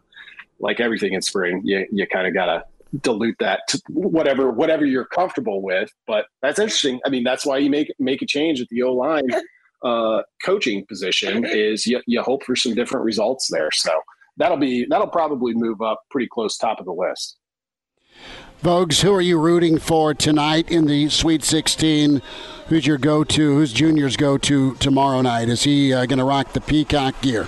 [0.59, 2.63] like everything in spring, you, you kind of got to
[3.01, 5.91] dilute that to whatever whatever you're comfortable with.
[6.07, 6.99] But that's interesting.
[7.05, 9.27] I mean, that's why you make make a change at the O line
[9.83, 13.69] uh, coaching position is you, you hope for some different results there.
[13.73, 13.91] So
[14.37, 17.38] that'll be that'll probably move up pretty close top of the list.
[18.61, 22.21] Voges, who are you rooting for tonight in the Sweet 16?
[22.67, 23.55] Who's your go-to?
[23.55, 25.47] Who's Junior's go-to tomorrow night?
[25.47, 27.47] Is he uh, going to rock the peacock gear?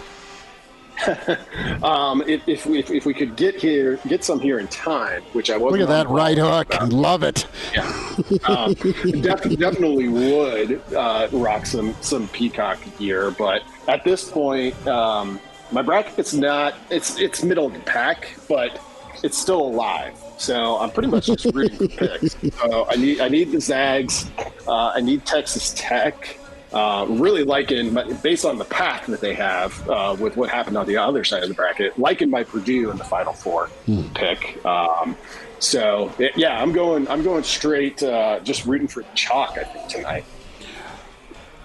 [1.84, 5.50] um, if, if, we, if, we could get here, get some here in time, which
[5.50, 5.82] I wasn't.
[5.82, 6.74] Look at that right hook!
[6.76, 6.94] About.
[6.94, 7.46] Love it.
[7.74, 14.76] Yeah, um, def- definitely would uh, rock some some peacock gear, but at this point,
[14.88, 15.40] um,
[15.72, 16.76] my bracket's not.
[16.92, 18.80] It's it's middle of the pack, but
[19.24, 20.14] it's still alive.
[20.42, 22.36] So I'm pretty much just rooting for picks.
[22.60, 24.30] So I need I need the Zags.
[24.68, 26.38] Uh, I need Texas Tech.
[26.74, 30.88] Uh, really liking, based on the path that they have uh, with what happened on
[30.88, 34.04] the other side of the bracket, liking my Purdue in the Final Four hmm.
[34.16, 34.66] pick.
[34.66, 35.18] Um,
[35.60, 37.08] so yeah, I'm going.
[37.08, 38.02] I'm going straight.
[38.02, 39.58] Uh, just rooting for chalk.
[39.60, 40.26] I think tonight.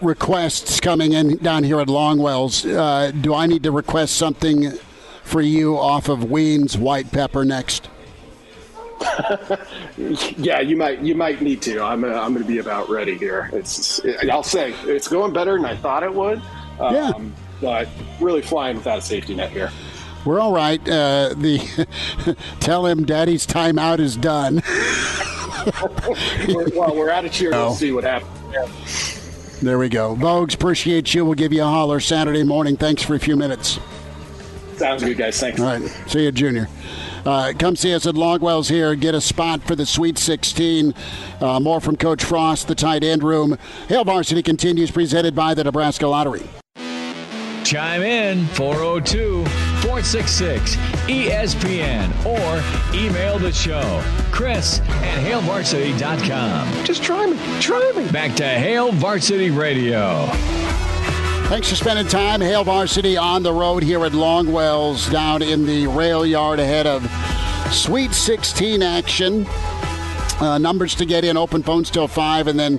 [0.03, 2.71] Requests coming in down here at Longwells.
[2.71, 4.73] Uh, do I need to request something
[5.23, 7.89] for you off of Ween's white pepper next?
[10.37, 11.83] yeah, you might you might need to.
[11.83, 13.51] I'm uh, I'm going to be about ready here.
[13.53, 16.41] It's I'll say it's going better than I thought it would.
[16.81, 17.13] Um, yeah.
[17.61, 17.89] But
[18.21, 19.71] really flying without a safety net here.
[20.25, 20.81] We're all right.
[20.81, 24.57] Uh, the tell him Daddy's timeout is done.
[26.55, 27.51] we're, well, we're out of cheer.
[27.51, 28.31] We'll see what happens.
[28.53, 28.67] Yeah.
[29.63, 30.15] There we go.
[30.15, 31.25] Voges, appreciate you.
[31.25, 32.77] We'll give you a holler Saturday morning.
[32.77, 33.79] Thanks for a few minutes.
[34.77, 35.41] Sounds good, guys.
[35.41, 35.61] Thanks.
[35.61, 35.89] All right.
[36.09, 36.69] See you, Junior.
[37.27, 38.95] Uh, come see us at Longwell's here.
[38.95, 40.95] Get a spot for the Sweet 16.
[41.41, 43.59] Uh, more from Coach Frost, the tight end room.
[43.89, 46.49] Hail Varsity continues, presented by the Nebraska Lottery.
[47.65, 49.45] Chime in 402
[49.83, 54.03] 466 ESPN or email the show.
[54.31, 56.85] Chris at HailVarsity.com.
[56.85, 57.37] Just try me.
[57.61, 58.09] Try me.
[58.13, 60.31] Back to Hail Varsity Radio.
[61.49, 62.41] Thanks for spending time.
[62.41, 67.09] Hail Varsity on the road here at Longwells down in the rail yard ahead of
[67.73, 69.47] Sweet 16 action.
[70.41, 72.79] Uh, numbers to get in, open phones till 5, and then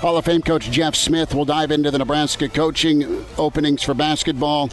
[0.00, 4.70] Hall of Fame coach Jeff Smith will dive into the Nebraska coaching openings for basketball,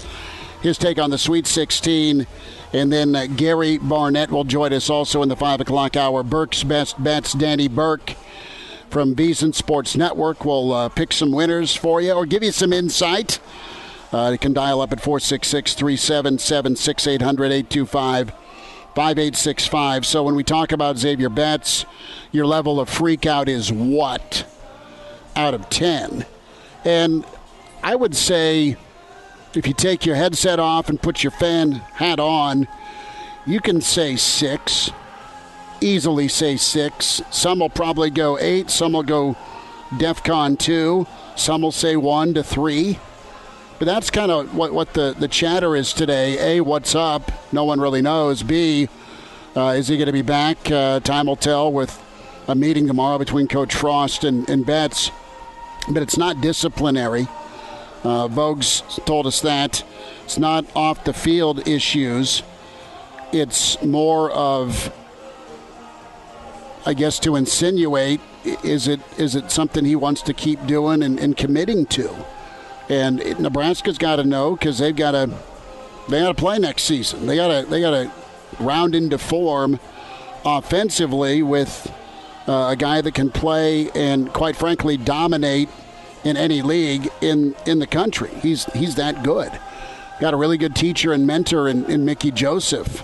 [0.62, 2.26] his take on the Sweet 16.
[2.72, 6.24] And then uh, Gary Barnett will join us also in the 5 o'clock hour.
[6.24, 8.16] Burke's Best Bets, Danny Burke
[8.96, 12.72] from VSiN Sports Network will uh, pick some winners for you or give you some
[12.72, 13.42] insight.
[14.14, 18.30] Uh, you can dial up at 466 377 6800 825
[18.96, 20.06] 5865.
[20.06, 21.86] So when we talk about Xavier Betts,
[22.32, 24.50] your level of freakout is what?
[25.36, 26.26] out of 10.
[26.86, 27.26] And
[27.84, 28.78] I would say
[29.56, 32.66] if you take your headset off and put your fan hat on,
[33.46, 34.90] you can say six.
[35.82, 37.22] Easily say six.
[37.32, 38.70] Some will probably go eight.
[38.70, 39.36] Some will go
[39.92, 41.08] DEFCON two.
[41.36, 43.00] Some will say one to three.
[43.78, 46.58] But that's kind of what, what the, the chatter is today.
[46.58, 47.32] A, what's up?
[47.52, 48.42] No one really knows.
[48.42, 48.88] B,
[49.56, 50.72] uh, is he going to be back?
[50.72, 52.02] Uh, time will tell with
[52.48, 55.12] a meeting tomorrow between Coach Frost and, and Betts
[55.90, 57.28] but it's not disciplinary.
[58.04, 59.84] Uh, Voges told us that
[60.24, 62.44] it's not off the field issues.
[63.32, 64.94] It's more of,
[66.86, 68.22] I guess, to insinuate
[68.64, 72.14] is it is it something he wants to keep doing and, and committing to?
[72.90, 75.32] And it, Nebraska's got to know because they've got to
[76.10, 77.26] they got to play next season.
[77.26, 78.12] They got to they got to
[78.60, 79.80] round into form
[80.46, 81.92] offensively with
[82.48, 85.70] uh, a guy that can play and, quite frankly, dominate
[86.24, 88.30] in any league in, in the country.
[88.42, 89.52] He's he's that good.
[90.20, 93.04] Got a really good teacher and mentor in, in Mickey Joseph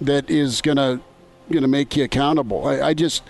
[0.00, 0.60] that is
[1.48, 2.66] gonna gonna make you accountable.
[2.66, 3.22] I, I just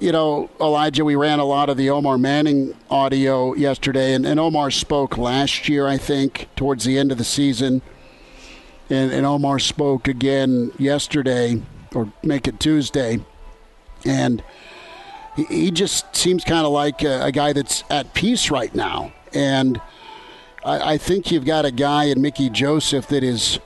[0.00, 4.40] you know, Elijah, we ran a lot of the Omar Manning audio yesterday, and, and
[4.40, 7.82] Omar spoke last year, I think, towards the end of the season.
[8.88, 11.62] And, and Omar spoke again yesterday,
[11.94, 13.20] or make it Tuesday.
[14.06, 14.42] And
[15.36, 19.12] he just seems kind of like a, a, guy that's at peace right now.
[19.34, 19.80] And
[20.64, 23.60] I, I, think you've got a guy in Mickey Joseph that is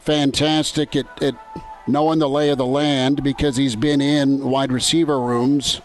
[0.00, 1.34] fantastic at, at
[1.88, 5.80] knowing the lay of the land because he's been in wide receiver rooms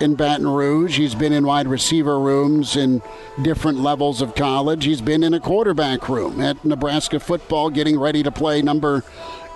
[0.00, 0.96] in Baton Rouge.
[0.96, 3.02] He's been in wide receiver rooms in
[3.42, 4.84] different levels of college.
[4.84, 9.04] He's been in a quarterback room at Nebraska football getting ready to play number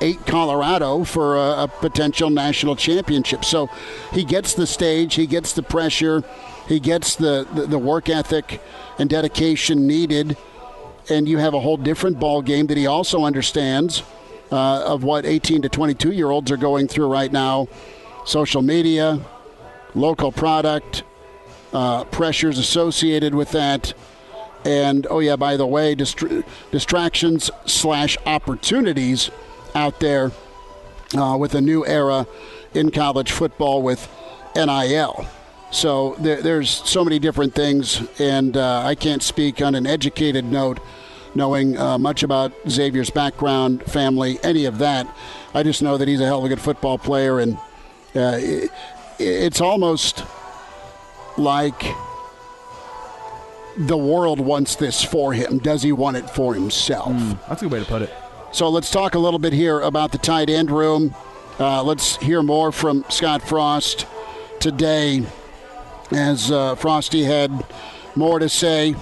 [0.01, 3.45] eight Colorado for a, a potential national championship.
[3.45, 3.69] So
[4.13, 6.25] he gets the stage, he gets the pressure,
[6.69, 8.61] he gets the, the, the work ethic
[8.99, 10.37] and dedication needed,
[11.09, 14.03] and you have a whole different ball game that he also understands
[14.51, 17.69] uh, of what 18 to 22 year olds are going through right now.
[18.25, 19.21] Social media,
[19.95, 21.03] local product,
[21.73, 23.95] uh, pressures associated with that.
[24.65, 26.25] And oh yeah, by the way, dist-
[26.71, 29.31] distractions slash opportunities
[29.75, 30.33] out there
[31.17, 32.27] uh, with a new era
[32.73, 34.09] in college football with
[34.57, 35.27] NIL.
[35.71, 40.45] So there, there's so many different things, and uh, I can't speak on an educated
[40.45, 40.79] note,
[41.35, 45.07] knowing uh, much about Xavier's background, family, any of that.
[45.53, 47.57] I just know that he's a hell of a good football player, and
[48.15, 48.71] uh, it,
[49.19, 50.25] it's almost
[51.37, 51.85] like
[53.77, 55.59] the world wants this for him.
[55.59, 57.13] Does he want it for himself?
[57.13, 58.15] Mm, that's a good way to put it.
[58.53, 61.15] So let's talk a little bit here about the tight end room.
[61.59, 64.07] Uh, let's hear more from Scott Frost
[64.61, 65.25] today,
[66.13, 67.65] as uh, Frosty had
[68.15, 68.95] more to say,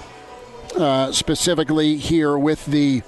[0.75, 3.01] uh, specifically here with the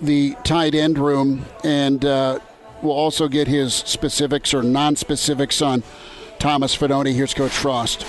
[0.00, 2.38] the tight end room, and uh,
[2.82, 5.82] we'll also get his specifics or non-specifics on
[6.38, 7.12] Thomas Fidone.
[7.12, 8.06] Here's Coach Frost.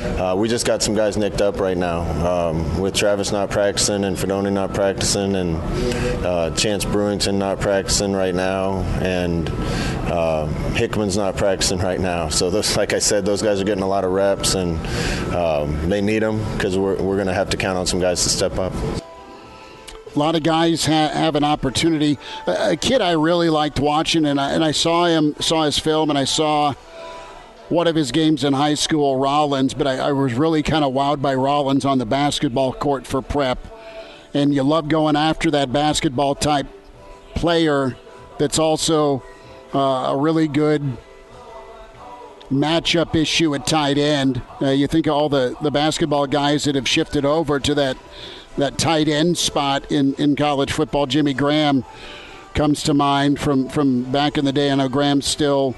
[0.00, 4.04] Uh, we just got some guys nicked up right now um, with Travis not practicing
[4.04, 5.56] and Fidone not practicing and
[6.24, 9.50] uh, Chance Brewington not practicing right now and
[10.10, 12.30] uh, Hickman's not practicing right now.
[12.30, 14.78] So those, like I said, those guys are getting a lot of reps and
[15.34, 18.22] um, they need them because we're, we're going to have to count on some guys
[18.22, 18.72] to step up.
[18.72, 22.18] A lot of guys ha- have an opportunity.
[22.46, 25.78] A, a, kid I really liked watching, and I, and I saw him, saw his
[25.78, 26.74] film, and I saw
[27.70, 30.92] one of his games in high school, Rollins, but I, I was really kind of
[30.92, 33.58] wowed by Rollins on the basketball court for prep.
[34.34, 36.66] And you love going after that basketball type
[37.34, 37.96] player
[38.38, 39.22] that's also
[39.72, 40.82] uh, a really good
[42.50, 44.42] matchup issue at tight end.
[44.60, 47.96] Uh, you think of all the, the basketball guys that have shifted over to that
[48.56, 51.06] that tight end spot in, in college football.
[51.06, 51.84] Jimmy Graham
[52.52, 54.70] comes to mind from, from back in the day.
[54.70, 55.76] I know Graham's still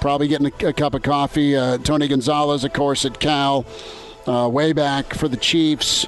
[0.00, 1.56] probably getting a, a cup of coffee.
[1.56, 3.64] Uh, Tony Gonzalez, of course, at Cal,
[4.26, 6.06] uh, way back for the Chiefs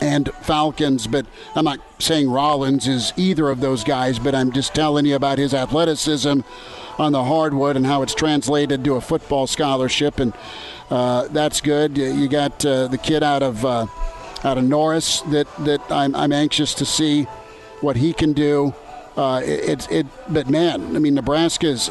[0.00, 1.06] and Falcons.
[1.06, 5.16] But I'm not saying Rollins is either of those guys, but I'm just telling you
[5.16, 6.40] about his athleticism
[6.98, 10.34] on the hardwood and how it's translated to a football scholarship, and
[10.90, 11.96] uh, that's good.
[11.96, 13.86] You got uh, the kid out of uh,
[14.44, 17.24] out of Norris that that I'm, I'm anxious to see
[17.80, 18.74] what he can do.
[19.16, 21.90] Uh, it, it, but man, I mean, Nebraska's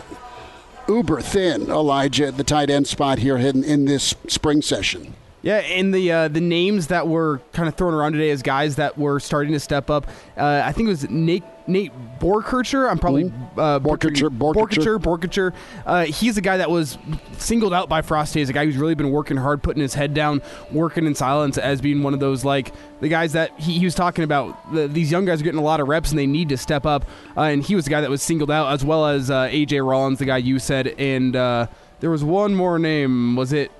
[0.90, 5.14] uber thin, Elijah, at the tight end spot here in, in this spring session.
[5.42, 8.76] Yeah, and the uh, the names that were kind of thrown around today as guys
[8.76, 10.08] that were starting to step up.
[10.36, 12.90] Uh, I think it was Nate Nate Boerkircher.
[12.90, 13.26] I'm probably
[13.58, 14.30] uh, Boerkircher.
[14.30, 14.98] Boerkircher.
[14.98, 15.54] Boerkircher.
[15.86, 16.98] Uh, he's a guy that was
[17.38, 20.14] singled out by Frosty as a guy who's really been working hard, putting his head
[20.14, 20.42] down,
[20.72, 23.96] working in silence, as being one of those like the guys that he, he was
[23.96, 24.74] talking about.
[24.74, 26.86] The, these young guys are getting a lot of reps and they need to step
[26.86, 27.06] up.
[27.38, 29.88] Uh, and he was the guy that was singled out, as well as uh, AJ
[29.88, 31.68] Rollins, the guy you said, and uh,
[32.00, 33.36] there was one more name.
[33.36, 33.72] Was it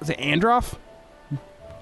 [0.00, 0.76] was it Androff?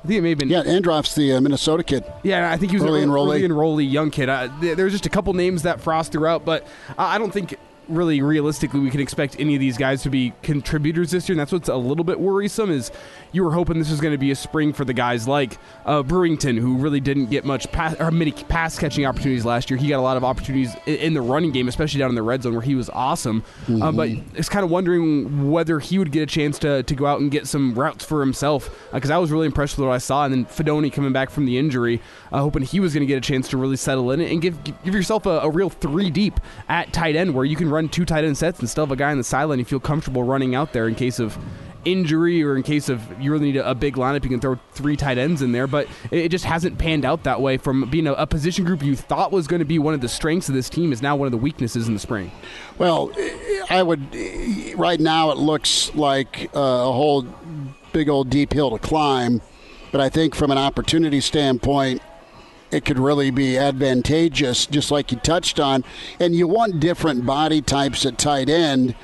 [0.05, 0.51] I think it may have been.
[0.51, 2.05] Yeah, Androff's the uh, Minnesota kid.
[2.23, 3.37] Yeah, I think he was early an enrollee.
[3.37, 4.29] early enrollee young kid.
[4.29, 6.67] Uh, th- there's just a couple names that Frost threw out, but
[6.99, 7.57] I I don't think
[7.89, 11.35] really realistically we can expect any of these guys to be contributors this year.
[11.35, 12.91] And that's what's a little bit worrisome is
[13.33, 16.03] you were hoping this was going to be a spring for the guys like uh,
[16.03, 19.79] Brewington, who really didn't get much pass or many pass catching opportunities last year.
[19.79, 22.43] He got a lot of opportunities in the running game, especially down in the red
[22.43, 23.45] zone where he was awesome.
[23.83, 27.07] Uh, but it's kind of wondering whether he would get a chance to, to go
[27.07, 29.99] out and get some routes for himself because I was really impressed with what I
[29.99, 30.25] saw.
[30.25, 32.01] And then Fidone coming back from the injury,
[32.33, 34.63] uh, hoping he was going to get a chance to really settle in and give
[34.65, 38.05] give yourself a, a real three deep at tight end where you can run two
[38.05, 40.55] tight end sets and still have a guy on the sideline you feel comfortable running
[40.55, 41.37] out there in case of
[41.85, 44.59] injury or in case of you really need a, a big lineup you can throw
[44.73, 47.89] three tight ends in there but it, it just hasn't panned out that way from
[47.91, 50.49] being a, a position group you thought was going to be one of the strengths
[50.49, 52.31] of this team is now one of the weaknesses in the spring
[52.79, 53.13] Well,
[53.71, 54.01] I would.
[54.77, 57.23] Right now, it looks like uh, a whole
[57.93, 59.41] big old deep hill to climb,
[59.93, 62.03] but I think from an opportunity standpoint,
[62.75, 65.85] it could really be advantageous, just like you touched on.
[66.19, 68.97] And you want different body types at tight end,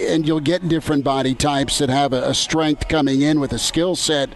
[0.00, 3.58] and you'll get different body types that have a, a strength coming in with a
[3.58, 4.30] skill set.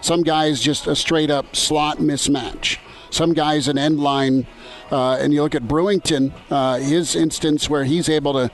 [0.00, 2.78] Some guys just a straight up slot mismatch.
[3.10, 4.46] Some guys an end line,
[4.90, 8.50] uh, and you look at Brewington, uh, his instance where he's able to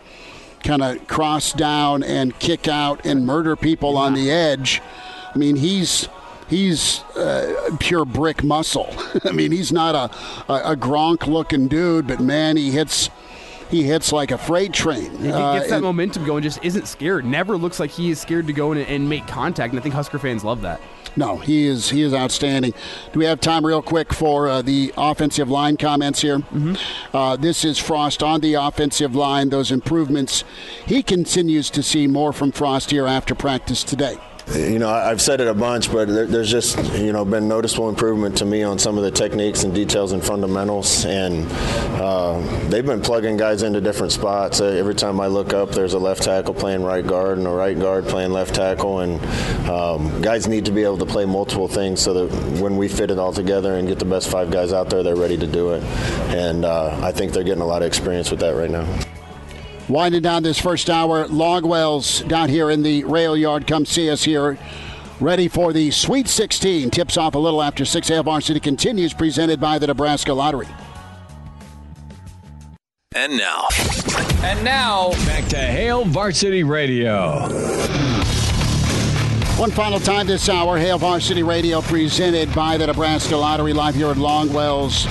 [0.62, 4.82] kind of cross down and kick out and murder people on the edge.
[5.34, 6.08] I mean, he's
[6.52, 8.94] he's uh, pure brick muscle.
[9.24, 13.08] I mean, he's not a, a, a Gronk looking dude, but man, he hits
[13.70, 15.10] he hits like a freight train.
[15.16, 17.24] He Uh, gets that momentum going, just isn't scared.
[17.24, 19.72] Never looks like he is scared to go in and, and make contact.
[19.72, 20.78] And I think Husker fans love that.
[21.16, 22.74] No, he is he is outstanding.
[23.12, 26.38] Do we have time, real quick, for uh, the offensive line comments here?
[26.38, 27.16] Mm-hmm.
[27.16, 29.48] Uh, this is Frost on the offensive line.
[29.48, 30.44] Those improvements,
[30.86, 34.16] he continues to see more from Frost here after practice today.
[34.54, 38.36] You know, I've said it a bunch, but there's just you know been noticeable improvement
[38.38, 41.46] to me on some of the techniques and details and fundamentals, and
[42.00, 42.38] uh,
[42.68, 44.60] they've been plugging guys into different spots.
[44.60, 47.50] Uh, every time I look up, there's a left tackle playing right guard and a
[47.50, 49.18] right guard playing left tackle, and
[49.70, 53.10] um, guys need to be able to play multiple things so that when we fit
[53.10, 55.72] it all together and get the best five guys out there, they're ready to do
[55.72, 55.82] it.
[56.34, 58.86] And uh, I think they're getting a lot of experience with that right now.
[59.88, 63.66] Winding down this first hour, Longwell's down here in the rail yard.
[63.66, 64.58] Come see us here.
[65.20, 66.90] Ready for the Sweet 16.
[66.90, 68.24] Tips off a little after 6 a.m.
[68.24, 70.68] Varsity continues, presented by the Nebraska Lottery.
[73.14, 73.68] And now,
[74.42, 77.48] And now, back to Hail Varsity Radio.
[79.58, 84.08] One final time this hour, Hail Varsity Radio presented by the Nebraska Lottery live here
[84.08, 85.06] at Longwell's.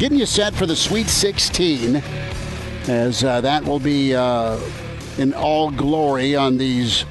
[0.00, 2.02] Getting you set for the Sweet 16
[2.88, 4.60] as uh, that will be uh,
[5.18, 7.04] in all glory on these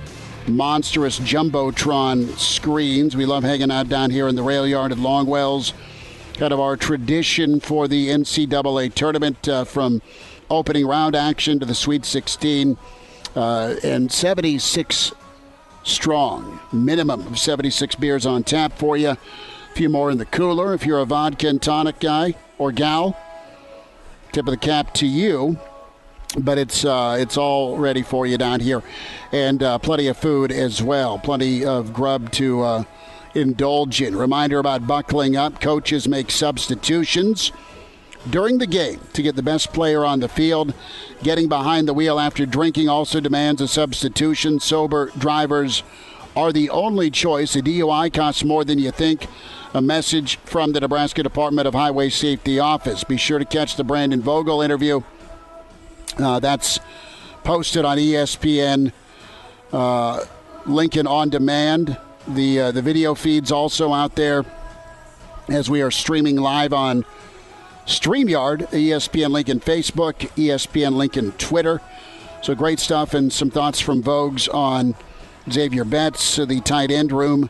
[0.48, 3.16] monstrous Jumbotron screens.
[3.16, 5.74] We love hanging out down here in the rail yard at Longwell's.
[6.36, 10.02] Kind of our tradition for the NCAA tournament uh, from
[10.50, 12.78] opening round action to the Sweet 16
[13.36, 15.14] uh, and 76
[15.84, 16.60] strong.
[16.74, 19.10] Minimum of 76 beers on tap for you.
[19.10, 19.18] A
[19.76, 23.18] few more in the cooler if you're a vodka and tonic guy or gal.
[24.36, 25.58] Tip of the cap to you.
[26.38, 28.84] but it's uh, it's all ready for you down here,
[29.32, 32.84] and uh, plenty of food as well, plenty of grub to uh,
[33.34, 34.14] indulge in.
[34.14, 37.54] Reminder about buckling up: coaches make substitutions
[38.30, 40.74] during the game to get the best player on the field.
[41.24, 44.60] Getting behind the wheel after drinking also demands a substitution.
[44.60, 45.82] Sober drivers
[46.36, 47.56] are the only choice.
[47.56, 49.28] A DUI costs more than you think.
[49.76, 53.04] A message from the Nebraska Department of Highway Safety Office.
[53.04, 55.02] Be sure to catch the Brandon Vogel interview.
[56.18, 56.80] Uh, that's
[57.44, 58.94] posted on ESPN
[59.74, 60.24] uh,
[60.66, 61.98] Lincoln on demand.
[62.26, 64.46] The uh, the video feeds also out there
[65.50, 67.04] as we are streaming live on
[67.86, 71.82] StreamYard, ESPN Lincoln Facebook, ESPN Lincoln Twitter.
[72.44, 74.96] So great stuff and some thoughts from Voges on
[75.52, 77.50] Xavier Betts, the tight end room,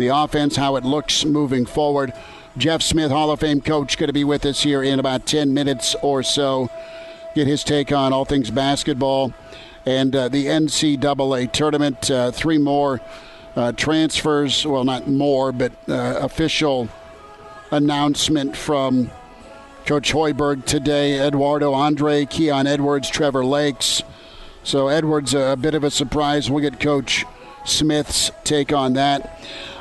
[0.00, 2.12] the offense, how it looks moving forward.
[2.56, 5.54] Jeff Smith, Hall of Fame coach, going to be with us here in about 10
[5.54, 6.68] minutes or so.
[7.34, 9.32] Get his take on all things basketball
[9.86, 12.10] and uh, the NCAA tournament.
[12.10, 13.00] Uh, three more
[13.56, 16.88] uh, transfers, well, not more, but uh, official
[17.70, 19.10] announcement from
[19.86, 21.20] Coach Hoiberg today.
[21.20, 24.02] Eduardo Andre, Keon Edwards, Trevor Lakes.
[24.62, 26.50] So Edwards a bit of a surprise.
[26.50, 27.24] We'll get Coach
[27.64, 29.40] Smith's take on that.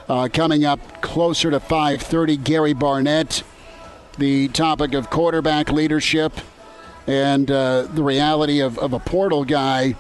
[0.10, 3.44] Uh, coming up closer to 5:30, Gary Barnett,
[4.18, 6.34] the topic of quarterback leadership
[7.06, 9.96] and uh, the reality of, of a portal guy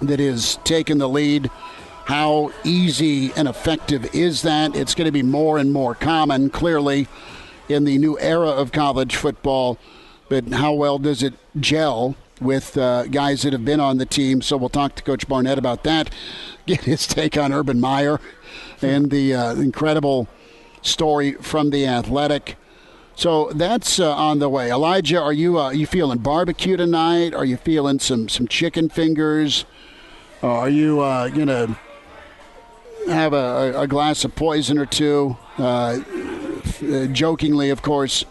[0.00, 1.50] that is taking the lead.
[2.06, 4.74] How easy and effective is that?
[4.74, 7.06] It's going to be more and more common, clearly,
[7.68, 9.78] in the new era of college football.
[10.30, 14.40] But how well does it gel with uh, guys that have been on the team?
[14.40, 16.10] So we'll talk to Coach Barnett about that,
[16.66, 18.18] get his take on Urban Meyer
[18.82, 20.28] and the uh, incredible
[20.82, 22.56] story from the Athletic.
[23.16, 24.70] So that's uh, on the way.
[24.70, 27.32] Elijah, are you uh, you feeling barbecue tonight?
[27.32, 29.64] Are you feeling some some chicken fingers?
[30.42, 31.78] Uh, are you uh, gonna
[33.06, 35.36] have a, a, glass of poison or two?
[35.58, 36.00] Uh,
[37.12, 38.24] jokingly, of course,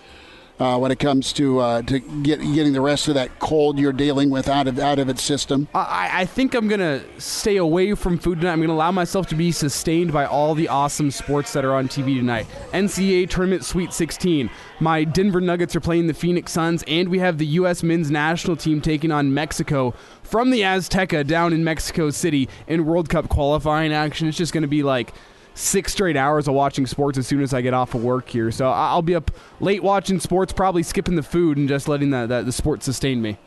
[0.60, 3.94] uh, when it comes to uh, to get, getting the rest of that cold you're
[3.94, 5.68] dealing with out of out of its system?
[5.74, 8.54] I, I think I'm gonna stay away from food tonight.
[8.54, 11.88] I'm gonna allow myself to be sustained by all the awesome sports that are on
[11.88, 12.46] TV tonight.
[12.72, 14.50] NCAA tournament Sweet 16.
[14.80, 17.84] My Denver Nuggets are playing the Phoenix Suns, and we have the U.S.
[17.84, 19.94] men's national team taking on Mexico
[20.24, 24.28] from the Azteca down in Mexico City in World Cup qualifying action.
[24.28, 25.14] It's just gonna be like
[25.56, 28.52] six straight hours of watching sports as soon as I get off of work here.
[28.52, 32.26] So I'll be up late watching sports, probably skipping the food and just letting the,
[32.26, 33.38] the, the sports sustain me.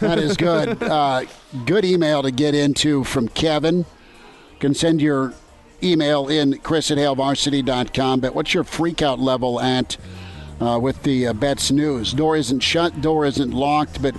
[0.00, 0.82] That is good.
[0.82, 1.24] uh,
[1.64, 3.86] good email to get into from Kevin.
[4.60, 5.34] Can send your
[5.82, 8.20] email in chris at hailvarsity.com.
[8.20, 9.96] But what's your freakout level at
[10.60, 12.12] uh, with the uh, Betts news?
[12.12, 14.14] Door isn't shut, door isn't locked, but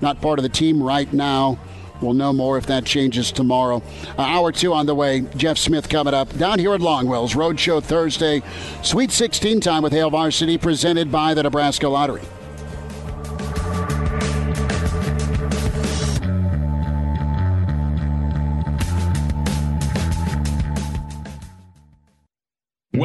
[0.00, 1.58] not part of the team right now.
[2.02, 3.82] We'll know more if that changes tomorrow.
[4.18, 5.20] Uh, hour two on the way.
[5.36, 8.42] Jeff Smith coming up down here at Longwell's Roadshow Thursday.
[8.82, 12.22] Sweet 16 time with Hail Varsity presented by the Nebraska Lottery.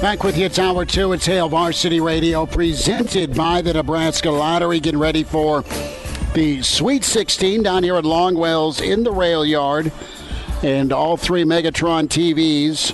[0.00, 1.12] Back with you, it's hour two.
[1.12, 4.78] It's Hail Varsity Radio, presented by the Nebraska Lottery.
[4.78, 5.62] Getting ready for
[6.34, 9.92] the Sweet 16 down here at Longwells in the rail yard.
[10.62, 12.92] And all three Megatron TVs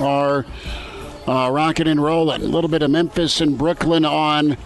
[0.00, 0.44] are
[1.26, 2.42] uh, rocking and rolling.
[2.42, 4.58] A little bit of Memphis and Brooklyn on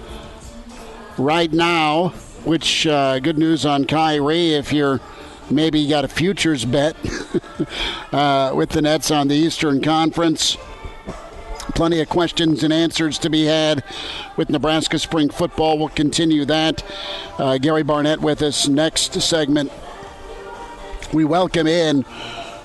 [1.17, 2.09] right now,
[2.45, 5.01] which uh, good news on Kyrie if you're
[5.49, 6.97] maybe you got a futures bet
[8.13, 10.57] uh, with the Nets on the Eastern Conference.
[11.77, 13.85] Plenty of questions and answers to be had
[14.39, 15.77] with Nebraska spring football.
[15.77, 16.83] We'll continue that.
[17.37, 19.71] Uh, Gary Barnett with us next segment.
[21.13, 22.01] We welcome in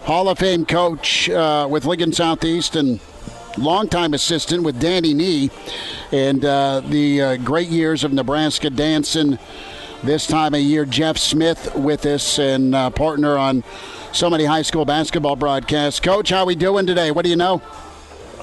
[0.06, 3.02] Hall of Fame coach uh, with Lincoln Southeast and
[3.58, 5.52] longtime assistant with Danny Nee
[6.14, 9.38] and uh, the uh, great years of Nebraska dancing
[10.04, 10.86] this time of year.
[10.86, 13.66] Jeff Smith with us and uh, partner on
[14.14, 16.00] so many high school basketball broadcasts.
[16.00, 17.12] Coach, how we doing today?
[17.12, 17.62] What do you know?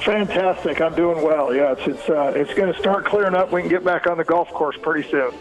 [0.05, 0.81] Fantastic.
[0.81, 1.55] I'm doing well.
[1.55, 3.53] Yeah, it's it's uh, it's going to start clearing up.
[3.53, 5.33] We can get back on the golf course pretty soon.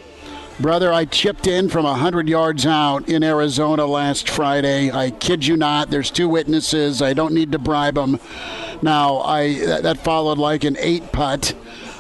[0.60, 4.92] Brother, I chipped in from 100 yards out in Arizona last Friday.
[4.92, 5.92] I kid you not.
[5.92, 7.00] There's two witnesses.
[7.00, 8.20] I don't need to bribe them.
[8.82, 11.54] Now, I that followed like an eight putt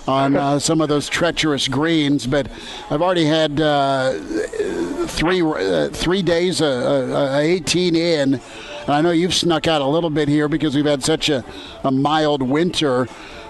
[0.07, 2.49] on uh, some of those treacherous greens, but
[2.89, 4.13] I've already had uh,
[5.05, 8.41] three uh, three days, uh, uh, 18 in.
[8.87, 11.43] And I know you've snuck out a little bit here because we've had such a,
[11.83, 13.07] a mild winter.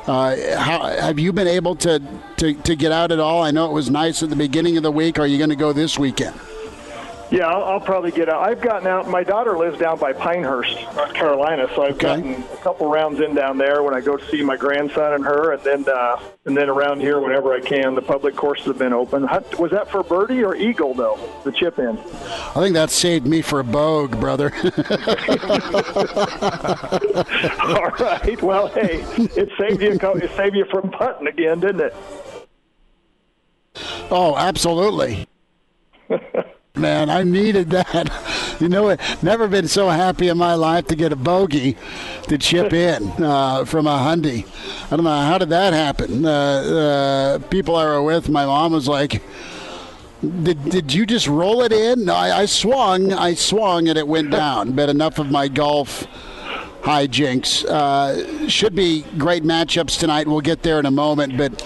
[0.08, 2.02] Uh, how, have you been able to,
[2.38, 3.44] to, to get out at all?
[3.44, 5.20] I know it was nice at the beginning of the week.
[5.20, 6.40] Are you going to go this weekend?
[7.30, 8.42] Yeah, I'll, I'll, probably get out.
[8.42, 9.10] I've gotten out.
[9.10, 12.22] My daughter lives down by Pinehurst, North Carolina, so I've okay.
[12.22, 15.26] gotten a couple rounds in down there when I go to see my grandson and
[15.26, 17.96] her, and then uh, and then around here whenever I can.
[17.96, 19.24] The public courses have been open.
[19.24, 21.20] How, was that for birdie or eagle though?
[21.44, 21.98] The chip in.
[21.98, 24.54] I think that saved me for a bogue, brother.
[27.60, 28.42] All right.
[28.42, 29.04] Well, hey,
[29.36, 29.92] it saved you.
[29.92, 31.96] It saved you from putting again, didn't it?
[34.10, 35.28] Oh, absolutely.
[36.78, 37.10] man.
[37.10, 38.12] I needed that.
[38.60, 39.00] You know, what?
[39.22, 41.78] never been so happy in my life to get a bogey
[42.24, 44.48] to chip in uh, from a Hyundai.
[44.92, 46.26] I don't know how did that happen.
[46.26, 49.22] Uh, uh, people I were with, my mom was like,
[50.42, 54.08] "Did did you just roll it in?" No, I, I swung, I swung, and it
[54.08, 54.72] went down.
[54.72, 56.08] But enough of my golf
[56.82, 57.66] hijinks.
[57.66, 60.28] Uh, should be great matchups tonight.
[60.28, 61.62] We'll get there in a moment, but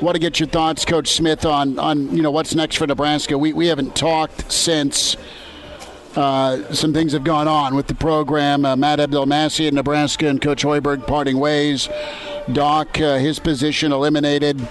[0.00, 3.36] want to get your thoughts, Coach Smith, on on you know what's next for Nebraska.
[3.36, 5.16] We we haven't talked since.
[6.14, 8.64] Uh, some things have gone on with the program.
[8.64, 11.90] Uh, Matt Abdelmassih in Nebraska and Coach Hoiberg parting ways.
[12.50, 14.66] Doc, uh, his position eliminated.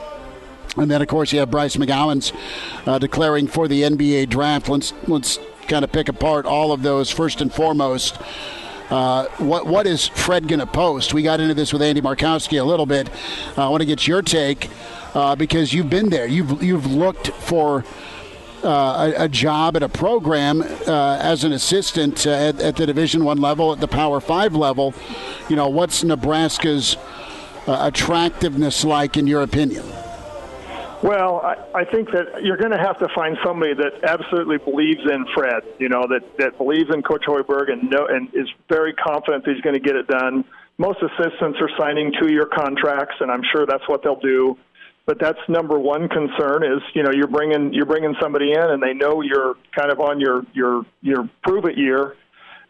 [0.75, 2.35] And then, of course, you have Bryce McGowens
[2.87, 4.69] uh, declaring for the NBA draft.
[4.69, 7.11] Let's let's kind of pick apart all of those.
[7.11, 8.17] First and foremost,
[8.89, 11.13] uh, what what is Fred going to post?
[11.13, 13.09] We got into this with Andy Markowski a little bit.
[13.57, 14.69] Uh, I want to get your take
[15.15, 16.27] uh, because you've been there.
[16.27, 17.83] You've you've looked for.
[18.63, 22.87] Uh, a, a, job at a program uh, as an assistant uh, at, at, the
[22.87, 24.95] Division One level, at the Power Five level,
[25.49, 26.97] you know, what's Nebraska's
[27.67, 29.85] uh, attractiveness like, in your opinion?
[31.05, 35.01] Well, I, I think that you're going to have to find somebody that absolutely believes
[35.05, 35.61] in Fred.
[35.77, 39.61] You know, that that believes in Coach Hoiberg and know, and is very confident he's
[39.61, 40.43] going to get it done.
[40.79, 44.57] Most assistants are signing two-year contracts, and I'm sure that's what they'll do
[45.05, 48.81] but that's number one concern is you know you're bringing you're bringing somebody in and
[48.81, 52.15] they know you're kind of on your your your prove it year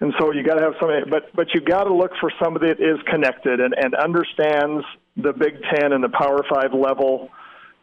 [0.02, 2.68] and so you got to have somebody but but you got to look for somebody
[2.68, 4.84] that is connected and and understands
[5.16, 7.30] the Big 10 and the Power 5 level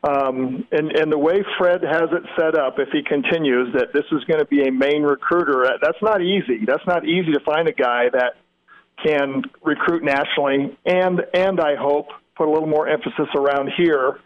[0.04, 4.04] um, and and the way Fred has it set up if he continues that this
[4.12, 7.68] is going to be a main recruiter that's not easy that's not easy to find
[7.68, 8.34] a guy that
[9.04, 14.18] can recruit nationally and and I hope put a little more emphasis around here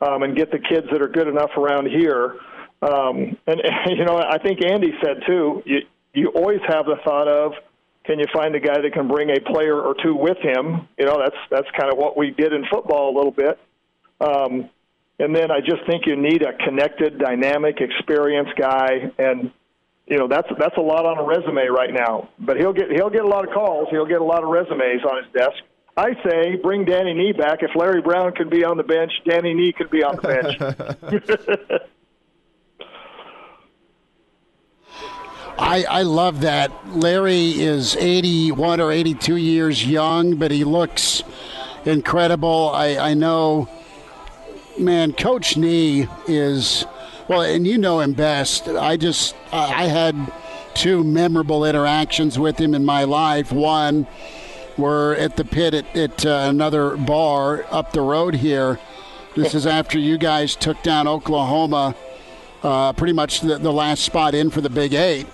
[0.00, 2.36] um, and get the kids that are good enough around here.
[2.82, 5.62] Um, and you know, I think Andy said too.
[5.64, 5.78] You
[6.12, 7.52] you always have the thought of,
[8.04, 10.88] can you find a guy that can bring a player or two with him?
[10.98, 13.58] You know, that's that's kind of what we did in football a little bit.
[14.20, 14.70] Um,
[15.20, 19.52] and then I just think you need a connected, dynamic, experienced guy, and
[20.06, 22.30] you know that's that's a lot on a resume right now.
[22.38, 23.88] But he'll get he'll get a lot of calls.
[23.90, 25.62] He'll get a lot of resumes on his desk.
[25.96, 27.58] I say bring Danny Nee back.
[27.62, 31.82] If Larry Brown can be on the bench, Danny Nee can be on the bench.
[35.58, 36.72] I, I love that.
[36.88, 41.22] Larry is 81 or 82 years young, but he looks
[41.84, 42.70] incredible.
[42.74, 43.68] I, I know,
[44.80, 46.84] man, Coach Nee is,
[47.28, 48.68] well, and you know him best.
[48.68, 50.32] I just, I had
[50.74, 53.52] two memorable interactions with him in my life.
[53.52, 54.06] One,
[54.76, 58.78] we're at the pit at, at uh, another bar up the road here.
[59.36, 61.94] This is after you guys took down Oklahoma,
[62.62, 65.26] uh, pretty much the, the, last spot in for the Big Eight.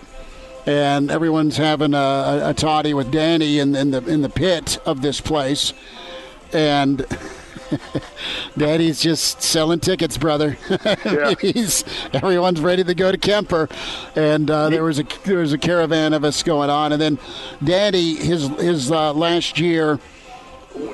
[0.66, 4.78] And everyone's having a, a, a toddy with Danny in, in the in the pit
[4.84, 5.72] of this place,
[6.53, 7.07] and
[8.58, 10.56] Danny's just selling tickets, brother.
[11.04, 11.34] Yeah.
[11.40, 13.68] He's everyone's ready to go to Kemper,
[14.16, 17.18] and uh, there was a there was a caravan of us going on, and then
[17.62, 19.98] Daddy his his uh, last year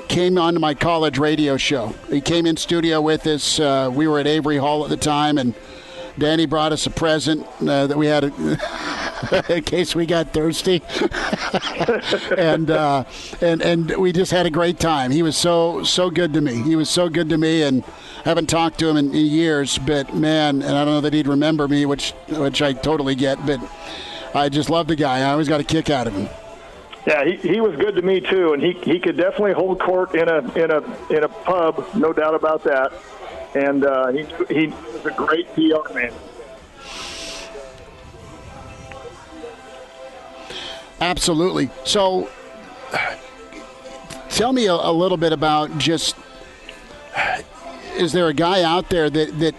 [0.07, 1.93] came on to my college radio show.
[2.09, 3.59] He came in studio with us.
[3.59, 5.53] Uh, we were at Avery Hall at the time, and
[6.17, 10.81] Danny brought us a present uh, that we had a, in case we got thirsty,
[12.37, 13.03] and uh,
[13.41, 15.11] and and we just had a great time.
[15.11, 16.61] He was so so good to me.
[16.61, 17.83] He was so good to me, and
[18.25, 19.79] haven't talked to him in, in years.
[19.79, 23.43] But man, and I don't know that he'd remember me, which which I totally get.
[23.45, 23.59] But
[24.35, 25.19] I just love the guy.
[25.19, 26.29] I always got a kick out of him.
[27.07, 30.13] Yeah, he, he was good to me too, and he he could definitely hold court
[30.13, 32.93] in a in a in a pub, no doubt about that
[33.55, 36.13] and uh, he he was a great PR man.
[40.99, 41.69] Absolutely.
[41.83, 42.29] So,
[44.29, 46.15] tell me a, a little bit about just
[47.95, 49.55] is there a guy out there that that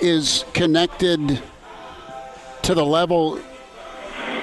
[0.00, 1.42] is connected
[2.62, 3.40] to the level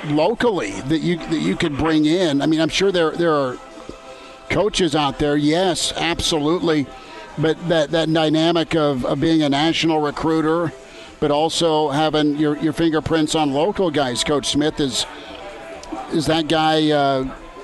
[0.08, 2.42] locally that you that you could bring in?
[2.42, 3.58] I mean, I'm sure there there are
[4.50, 5.36] coaches out there.
[5.36, 6.86] Yes, absolutely
[7.38, 10.72] but that, that dynamic of, of being a national recruiter,
[11.20, 15.06] but also having your, your fingerprints on local guys, Coach Smith, is
[16.12, 17.24] is that guy uh,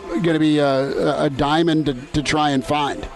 [0.10, 3.08] going to be a, a diamond to, to try and find?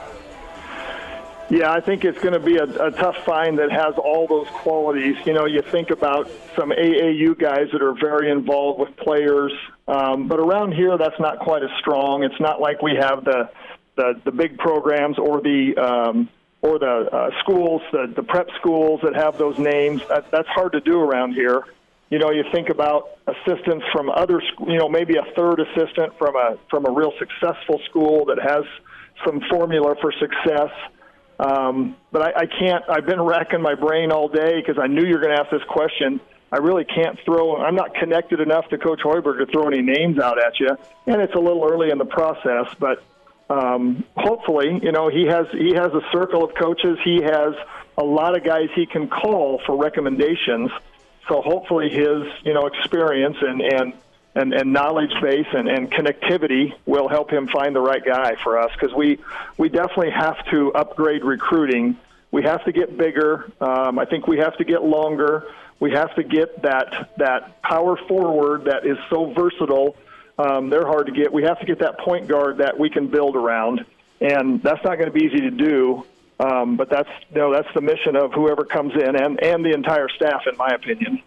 [1.49, 4.47] Yeah, I think it's going to be a, a tough find that has all those
[4.47, 5.15] qualities.
[5.25, 9.51] You know, you think about some AAU guys that are very involved with players,
[9.87, 12.23] um, but around here that's not quite as strong.
[12.23, 13.49] It's not like we have the
[13.95, 16.29] the, the big programs or the um,
[16.63, 20.01] or the uh, schools, the, the prep schools that have those names.
[20.07, 21.65] That, that's hard to do around here.
[22.09, 26.35] You know, you think about assistants from other, you know, maybe a third assistant from
[26.35, 28.63] a from a real successful school that has
[29.25, 30.71] some formula for success.
[31.39, 32.83] Um, but I, I can't.
[32.89, 35.51] I've been racking my brain all day because I knew you were going to ask
[35.51, 36.21] this question.
[36.51, 37.57] I really can't throw.
[37.57, 40.69] I'm not connected enough to Coach Hoiberg to throw any names out at you,
[41.07, 42.67] and it's a little early in the process.
[42.79, 43.03] But
[43.49, 46.97] um, hopefully, you know, he has he has a circle of coaches.
[47.03, 47.53] He has
[47.97, 50.71] a lot of guys he can call for recommendations.
[51.27, 53.93] So hopefully, his you know experience and and
[54.35, 58.57] and, and knowledge base and, and connectivity will help him find the right guy for
[58.57, 59.19] us because we
[59.57, 61.97] we definitely have to upgrade recruiting.
[62.31, 63.51] We have to get bigger.
[63.61, 65.45] Um, I think we have to get longer.
[65.79, 69.95] We have to get that that power forward that is so versatile
[70.37, 71.31] um, they're hard to get.
[71.31, 73.85] We have to get that point guard that we can build around,
[74.21, 76.05] and that's not going to be easy to do.
[76.39, 79.73] Um, but that's you know that's the mission of whoever comes in and and the
[79.73, 81.21] entire staff, in my opinion.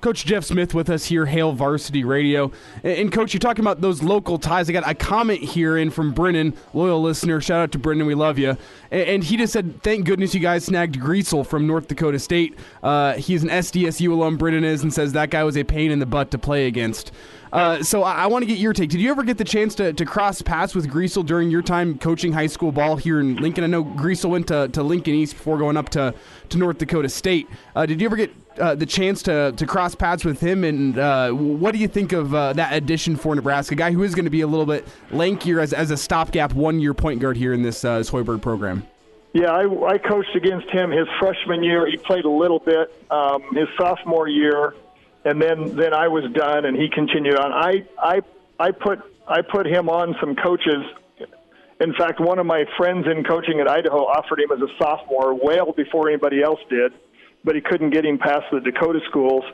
[0.00, 2.52] Coach Jeff Smith with us here, Hail Varsity Radio.
[2.82, 4.68] And, Coach, you're talking about those local ties.
[4.68, 7.40] I got a comment here in from Brennan, loyal listener.
[7.40, 8.56] Shout out to Brennan, we love you.
[8.90, 12.56] And, he just said, "Thank goodness you guys snagged Griesel from North Dakota State.
[12.82, 15.98] Uh, he's an SDSU alum, Brennan is, and says that guy was a pain in
[15.98, 17.12] the butt to play against."
[17.52, 18.90] Uh, so I, I want to get your take.
[18.90, 21.98] Did you ever get the chance to, to cross paths with Griesel during your time
[21.98, 23.64] coaching high school ball here in Lincoln?
[23.64, 26.14] I know Griesel went to, to Lincoln East before going up to,
[26.50, 27.48] to North Dakota State.
[27.74, 30.64] Uh, did you ever get uh, the chance to, to cross paths with him?
[30.64, 33.74] And uh, what do you think of uh, that addition for Nebraska?
[33.74, 36.52] A guy who is going to be a little bit lankier as, as a stopgap
[36.52, 38.86] one year point guard here in this uh, Hoiberg program.
[39.32, 41.86] Yeah, I, I coached against him his freshman year.
[41.86, 42.90] He played a little bit.
[43.10, 44.74] Um, his sophomore year,
[45.26, 47.52] and then then I was done, and he continued on.
[47.52, 48.20] I I
[48.58, 50.82] I put I put him on some coaches.
[51.80, 55.34] In fact, one of my friends in coaching at Idaho offered him as a sophomore,
[55.34, 56.94] well before anybody else did,
[57.46, 59.44] but he couldn't get him past the Dakota schools.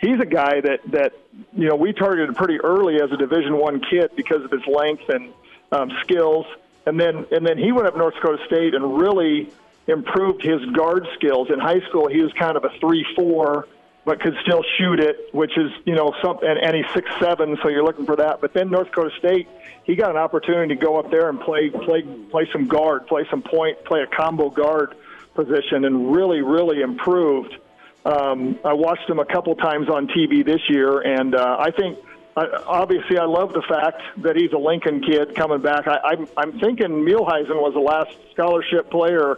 [0.00, 1.12] He's a guy that that
[1.52, 5.08] you know we targeted pretty early as a Division One kid because of his length
[5.10, 5.32] and
[5.70, 6.46] um, skills,
[6.86, 9.52] and then and then he went up North Dakota State and really
[9.86, 11.50] improved his guard skills.
[11.50, 13.68] In high school, he was kind of a three-four
[14.04, 17.58] but could still shoot it, which is you know some and, and he's six seven,
[17.62, 18.40] so you're looking for that.
[18.40, 19.46] But then North Dakota State,
[19.84, 23.26] he got an opportunity to go up there and play play play some guard, play
[23.30, 24.94] some point, play a combo guard
[25.34, 27.54] position, and really really improved.
[28.04, 31.98] Um, I watched him a couple times on TV this year, and uh, I think.
[32.34, 35.86] Uh, obviously, I love the fact that he's a Lincoln kid coming back.
[35.86, 39.36] I, I'm, I'm thinking Mielheisen was the last scholarship player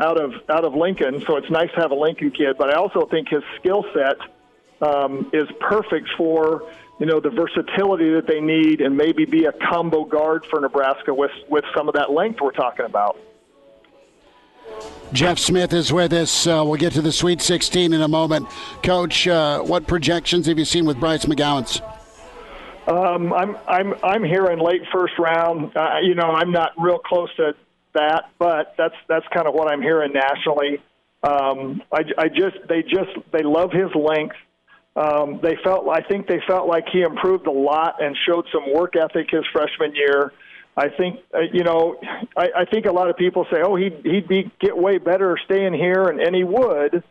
[0.00, 2.56] out of out of Lincoln, so it's nice to have a Lincoln kid.
[2.56, 4.16] But I also think his skill set
[4.80, 6.62] um, is perfect for
[6.98, 11.12] you know the versatility that they need, and maybe be a combo guard for Nebraska
[11.12, 13.18] with with some of that length we're talking about.
[15.12, 16.46] Jeff Smith is with us.
[16.46, 18.48] Uh, we'll get to the Sweet 16 in a moment.
[18.82, 21.82] Coach, uh, what projections have you seen with Bryce McGowens?
[22.86, 25.76] Um, I'm I'm I'm here in late first round.
[25.76, 27.54] Uh, you know, I'm not real close to
[27.94, 30.80] that, but that's that's kind of what I'm hearing nationally.
[31.22, 34.36] Um, I, I just they just they love his length.
[34.96, 38.72] Um, they felt I think they felt like he improved a lot and showed some
[38.74, 40.32] work ethic his freshman year.
[40.76, 41.96] I think uh, you know
[42.36, 45.36] I, I think a lot of people say, oh he'd he'd be get way better
[45.44, 47.02] staying here, and, and he would.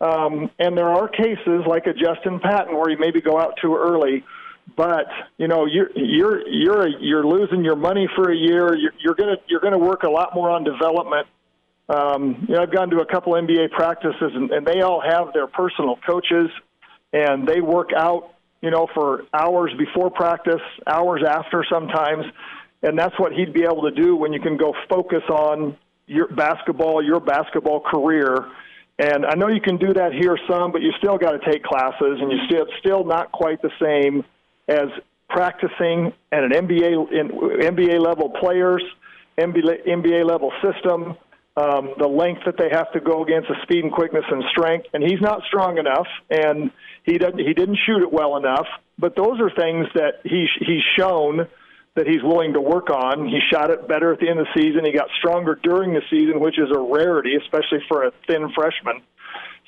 [0.00, 3.76] Um, and there are cases like a Justin Patton where he maybe go out too
[3.76, 4.24] early
[4.76, 5.06] but
[5.38, 8.74] you know you're you're you're you're losing your money for a year.
[8.74, 11.26] You're, you're gonna you're gonna work a lot more on development.
[11.88, 15.32] Um, you know, I've gone to a couple NBA practices, and, and they all have
[15.34, 16.48] their personal coaches,
[17.12, 18.34] and they work out.
[18.60, 22.24] You know, for hours before practice, hours after sometimes,
[22.82, 25.76] and that's what he'd be able to do when you can go focus on
[26.06, 28.46] your basketball, your basketball career.
[28.98, 31.62] And I know you can do that here some, but you still got to take
[31.62, 34.24] classes, and you still still not quite the same
[34.68, 34.88] as
[35.28, 38.82] practicing at an NBA in, NBA level players,
[39.38, 41.16] NBA, NBA level system,
[41.56, 44.86] um, the length that they have to go against, the speed and quickness and strength,
[44.92, 46.70] and he's not strong enough, and
[47.04, 48.66] he doesn't he didn't shoot it well enough.
[48.98, 51.46] But those are things that he he's shown
[51.94, 53.26] that he's willing to work on.
[53.26, 54.84] He shot it better at the end of the season.
[54.84, 59.02] He got stronger during the season, which is a rarity, especially for a thin freshman.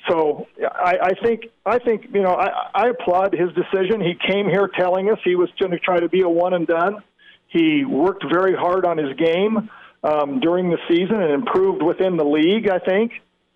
[0.09, 4.01] So I, I think I think you know I, I applaud his decision.
[4.01, 6.67] He came here telling us he was going to try to be a one and
[6.67, 7.03] done.
[7.47, 9.69] He worked very hard on his game
[10.03, 12.69] um, during the season and improved within the league.
[12.69, 13.13] I think,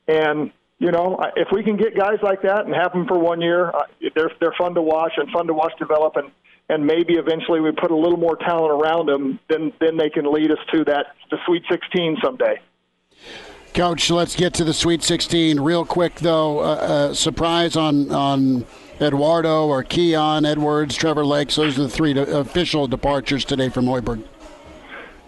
[0.07, 3.41] and you know if we can get guys like that and have them for one
[3.41, 3.71] year,
[4.15, 6.31] they're they're fun to watch and fun to watch develop and
[6.69, 10.31] and maybe eventually we put a little more talent around them, then then they can
[10.31, 12.59] lead us to that the Sweet 16 someday.
[13.73, 16.59] Coach, let's get to the Sweet 16 real quick, though.
[16.59, 18.65] Uh, uh, surprise on on
[19.01, 21.55] Eduardo or Keon Edwards, Trevor Lakes.
[21.55, 24.23] Those are the three de- official departures today from Hoiberg.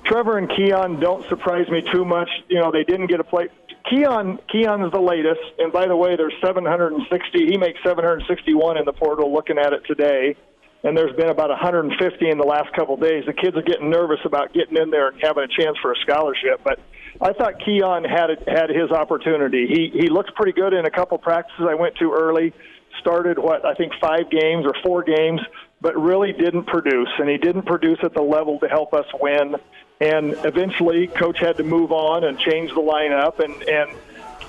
[0.06, 2.30] Trevor and Keon don't surprise me too much.
[2.50, 3.48] You know, they didn't get a play.
[3.90, 7.46] Keon Keon is the latest, and by the way, there's 760.
[7.48, 9.34] He makes 761 in the portal.
[9.34, 10.36] Looking at it today,
[10.84, 13.24] and there's been about 150 in the last couple of days.
[13.26, 15.96] The kids are getting nervous about getting in there and having a chance for a
[16.02, 16.80] scholarship, but
[17.20, 19.68] I thought Keon had had his opportunity.
[19.68, 22.54] He he looks pretty good in a couple practices I went to early.
[23.00, 25.42] Started what I think five games or four games,
[25.82, 29.56] but really didn't produce, and he didn't produce at the level to help us win.
[30.00, 33.98] And eventually, coach had to move on and change the lineup, and and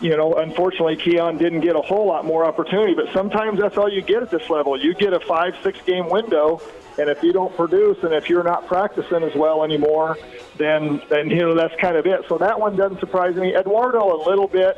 [0.01, 2.95] you know, unfortunately, Keon didn't get a whole lot more opportunity.
[2.95, 4.81] But sometimes that's all you get at this level.
[4.81, 6.61] You get a five, six game window,
[6.99, 10.19] and if you don't produce and if you're not practicing as well anymore,
[10.57, 12.25] then then you know that's kind of it.
[12.29, 13.55] So that one doesn't surprise me.
[13.55, 14.77] Eduardo a little bit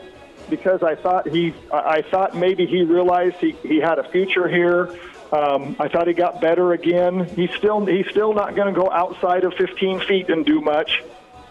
[0.51, 4.95] because I thought he I thought maybe he realized he, he had a future here.
[5.33, 7.25] Um, I thought he got better again.
[7.25, 11.03] He's still he's still not going to go outside of 15 feet and do much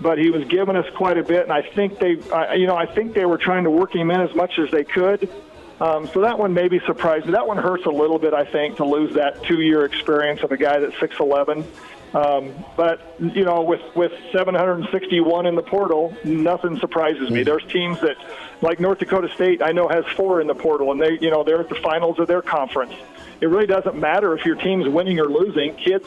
[0.04, 2.76] but he was giving us quite a bit, and I think they, uh, you know,
[2.76, 5.30] I think they were trying to work him in as much as they could.
[5.80, 7.32] Um, so that one maybe surprised me.
[7.32, 10.58] That one hurts a little bit, I think, to lose that two-year experience of a
[10.58, 11.66] guy that's 6'11".
[12.14, 17.42] Um, but you know, with with 761 in the portal, nothing surprises me.
[17.42, 18.18] There's teams that,
[18.62, 21.44] like North Dakota State, I know has four in the portal, and they, you know,
[21.44, 22.94] they're at the finals of their conference.
[23.42, 25.74] It really doesn't matter if your team's winning or losing.
[25.74, 26.06] Kids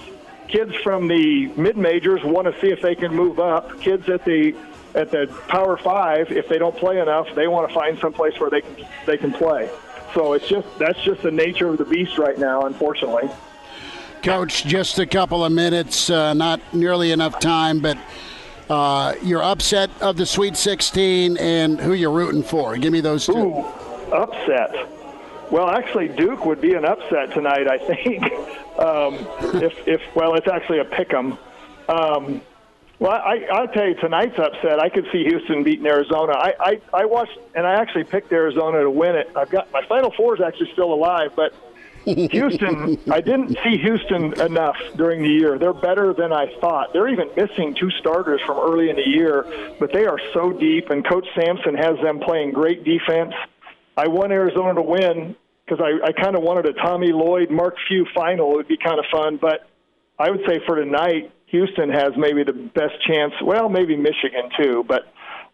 [0.49, 3.81] kids from the mid majors want to see if they can move up.
[3.81, 4.55] Kids at the
[4.95, 8.39] at the Power Five, if they don't play enough, they want to find some place
[8.41, 9.71] where they can they can play.
[10.15, 13.29] So it's just that's just the nature of the beast right now, unfortunately.
[14.23, 17.99] Coach, just a couple of minutes, uh, not nearly enough time, but
[18.69, 22.77] uh, your upset of the Sweet 16 and who you're rooting for.
[22.77, 23.37] Give me those two.
[23.37, 23.65] Ooh,
[24.13, 24.75] upset.
[25.51, 28.23] Well, actually, Duke would be an upset tonight, I think.
[28.79, 29.15] um,
[29.63, 31.39] if, if well, it's actually a pick 'em.
[31.89, 32.41] Um,
[32.99, 34.81] well, I, I'll tell you, tonight's upset.
[34.81, 36.33] I could see Houston beating Arizona.
[36.33, 39.31] I, I, I watched, and I actually picked Arizona to win it.
[39.37, 41.53] I've got my Final Four is actually still alive, but
[42.07, 45.59] Houston, I didn't see Houston enough during the year.
[45.59, 46.93] They're better than I thought.
[46.93, 49.45] They're even missing two starters from early in the year,
[49.79, 53.35] but they are so deep, and Coach Sampson has them playing great defense.
[53.97, 57.75] I want Arizona to win because I, I kind of wanted a Tommy Lloyd Mark
[57.89, 58.53] Few final.
[58.53, 59.69] It would be kind of fun, but
[60.19, 63.33] I would say for tonight, Houston has maybe the best chance.
[63.43, 65.03] Well, maybe Michigan too, but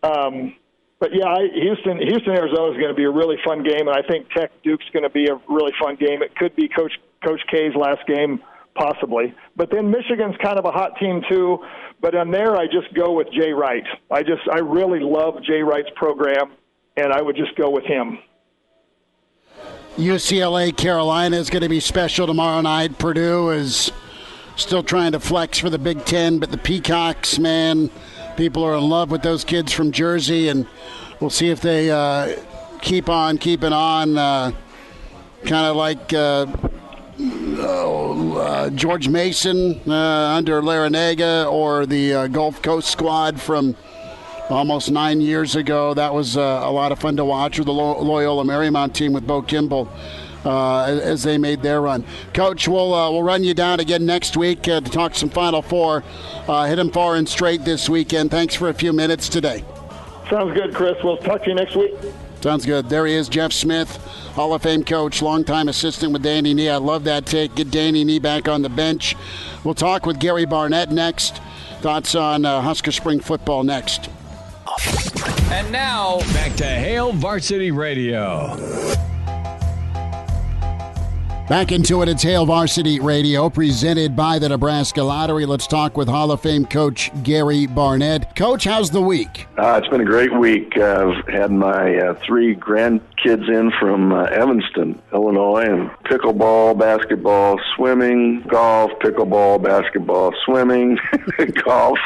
[0.02, 0.56] um,
[0.98, 3.96] but yeah, I, Houston Houston Arizona is going to be a really fun game, and
[3.96, 6.22] I think Tech Duke's going to be a really fun game.
[6.22, 6.92] It could be Coach
[7.24, 8.40] Coach K's last game
[8.74, 9.34] possibly.
[9.56, 11.58] But then Michigan's kind of a hot team too.
[12.00, 13.84] But on there, I just go with Jay Wright.
[14.10, 16.52] I just I really love Jay Wright's program,
[16.96, 18.18] and I would just go with him.
[19.96, 22.98] UCLA Carolina is going to be special tomorrow night.
[22.98, 23.92] Purdue is
[24.56, 27.90] still trying to flex for the Big Ten, but the Peacocks, man,
[28.36, 30.66] people are in love with those kids from Jersey, and
[31.20, 32.34] we'll see if they uh,
[32.80, 34.52] keep on keeping on, uh,
[35.44, 36.12] kind of like.
[36.12, 36.46] Uh,
[37.58, 43.76] oh, uh, George Mason uh, under Larrañaga or the uh, Gulf Coast squad from
[44.48, 45.94] almost nine years ago.
[45.94, 49.26] That was uh, a lot of fun to watch with the Loyola Marymount team with
[49.26, 49.88] Bo Kimble.
[50.44, 54.36] Uh, as they made their run, Coach, we'll uh, we'll run you down again next
[54.36, 56.02] week uh, to talk some Final Four.
[56.48, 58.32] Uh, hit them far and straight this weekend.
[58.32, 59.62] Thanks for a few minutes today.
[60.28, 60.96] Sounds good, Chris.
[61.04, 61.94] We'll talk to you next week.
[62.40, 62.88] Sounds good.
[62.88, 63.96] There he is, Jeff Smith,
[64.34, 66.70] Hall of Fame coach, longtime assistant with Danny Nee.
[66.70, 67.54] I love that take.
[67.54, 69.14] Get Danny Nee back on the bench.
[69.62, 71.40] We'll talk with Gary Barnett next.
[71.82, 74.10] Thoughts on uh, Husker Spring football next.
[75.52, 78.56] And now, back to Hail Varsity Radio.
[81.46, 85.44] Back into it, it's Hail Varsity Radio, presented by the Nebraska Lottery.
[85.44, 88.34] Let's talk with Hall of Fame coach Gary Barnett.
[88.34, 89.46] Coach, how's the week?
[89.58, 90.72] Uh, it's been a great week.
[90.78, 97.60] Uh, I've had my uh, three grandkids in from uh, Evanston, Illinois, and pickleball, basketball,
[97.76, 100.98] swimming, golf, pickleball, basketball, swimming,
[101.62, 101.98] golf.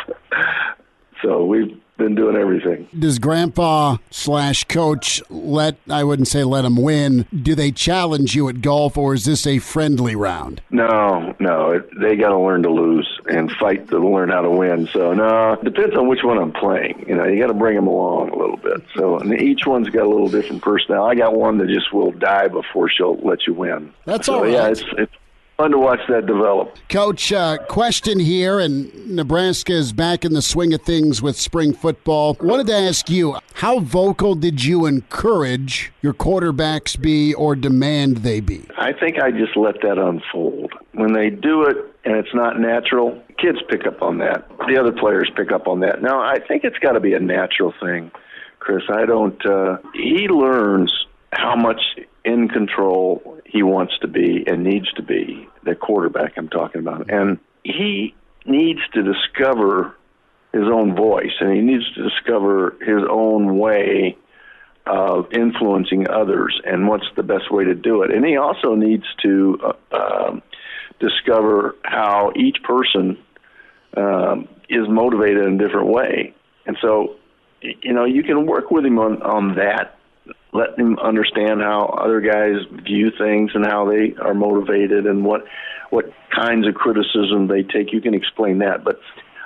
[1.22, 2.88] So we've been doing everything.
[2.98, 8.48] Does grandpa slash coach let, I wouldn't say let him win, do they challenge you
[8.48, 10.60] at golf or is this a friendly round?
[10.70, 11.70] No, no.
[11.72, 14.88] It, they got to learn to lose and fight to learn how to win.
[14.92, 17.04] So, no, depends on which one I'm playing.
[17.08, 18.82] You know, you got to bring them along a little bit.
[18.94, 21.20] So, and each one's got a little different personality.
[21.20, 23.92] I got one that just will die before she'll let you win.
[24.04, 24.52] That's so, all right.
[24.52, 25.12] Yeah, it's, it's
[25.56, 26.76] fun to watch that develop.
[26.88, 31.72] Coach, uh, question here, and Nebraska is back in the swing of things with spring
[31.72, 32.36] football.
[32.40, 38.40] Wanted to ask you, how vocal did you encourage your quarterbacks be or demand they
[38.40, 38.66] be?
[38.76, 40.72] I think I just let that unfold.
[40.92, 44.48] When they do it and it's not natural, kids pick up on that.
[44.68, 46.02] The other players pick up on that.
[46.02, 48.10] Now, I think it's got to be a natural thing,
[48.58, 48.82] Chris.
[48.88, 49.44] I don't.
[49.44, 50.92] Uh, he learns
[51.32, 51.80] how much
[52.26, 57.08] in control he wants to be and needs to be, the quarterback I'm talking about.
[57.08, 58.14] And he
[58.44, 59.94] needs to discover
[60.52, 64.18] his own voice and he needs to discover his own way
[64.86, 68.12] of influencing others and what's the best way to do it.
[68.12, 69.58] And he also needs to
[69.92, 70.42] uh, um,
[70.98, 73.18] discover how each person
[73.96, 76.34] um, is motivated in a different way.
[76.66, 77.16] And so,
[77.60, 79.95] you know, you can work with him on, on that
[80.56, 85.44] let them understand how other guys view things and how they are motivated and what
[85.90, 87.92] what kinds of criticism they take.
[87.92, 89.00] You can explain that, but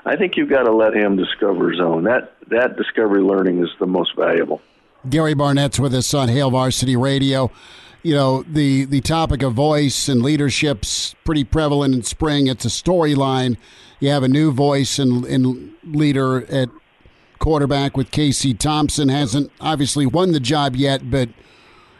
[0.06, 2.04] I think you've got to let him discover his own.
[2.04, 4.60] That that discovery learning is the most valuable.
[5.08, 7.50] Gary Barnett's with us on Hail Varsity Radio.
[8.02, 12.46] You know the the topic of voice and leadership's pretty prevalent in spring.
[12.46, 13.56] It's a storyline.
[13.98, 16.70] You have a new voice and, and leader at
[17.40, 19.08] quarterback with Casey Thompson.
[19.08, 21.30] Hasn't obviously won the job yet, but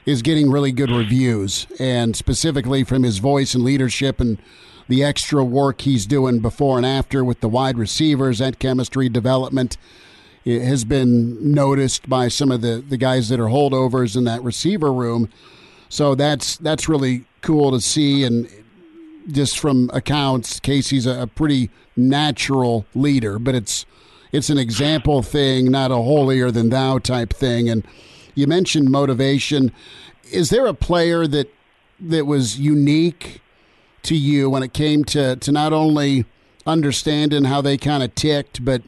[0.07, 4.39] is getting really good reviews, and specifically from his voice and leadership and
[4.89, 9.77] the extra work he's doing before and after with the wide receivers, that chemistry development
[10.45, 14.43] it has been noticed by some of the, the guys that are holdovers in that
[14.43, 15.29] receiver room.
[15.89, 18.49] So that's that's really cool to see, and
[19.29, 23.85] just from accounts, Casey's a, a pretty natural leader, but it's
[24.33, 27.69] it's an example thing, not a holier than thou type thing.
[27.69, 27.85] And
[28.35, 29.73] you mentioned motivation.
[30.31, 31.53] Is there a player that
[31.99, 33.43] that was unique
[34.03, 36.25] to you when it came to to not only
[36.67, 38.83] understanding how they kind of ticked, but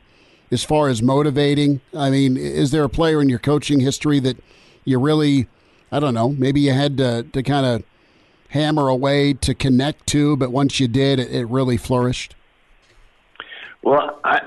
[0.51, 1.81] as far as motivating?
[1.95, 4.37] I mean, is there a player in your coaching history that
[4.85, 5.49] you really,
[5.91, 7.83] I don't know, maybe you had to to kind of
[8.51, 12.35] hammer away to connect to, but once you did, it, it really flourished?
[13.83, 14.41] Well, I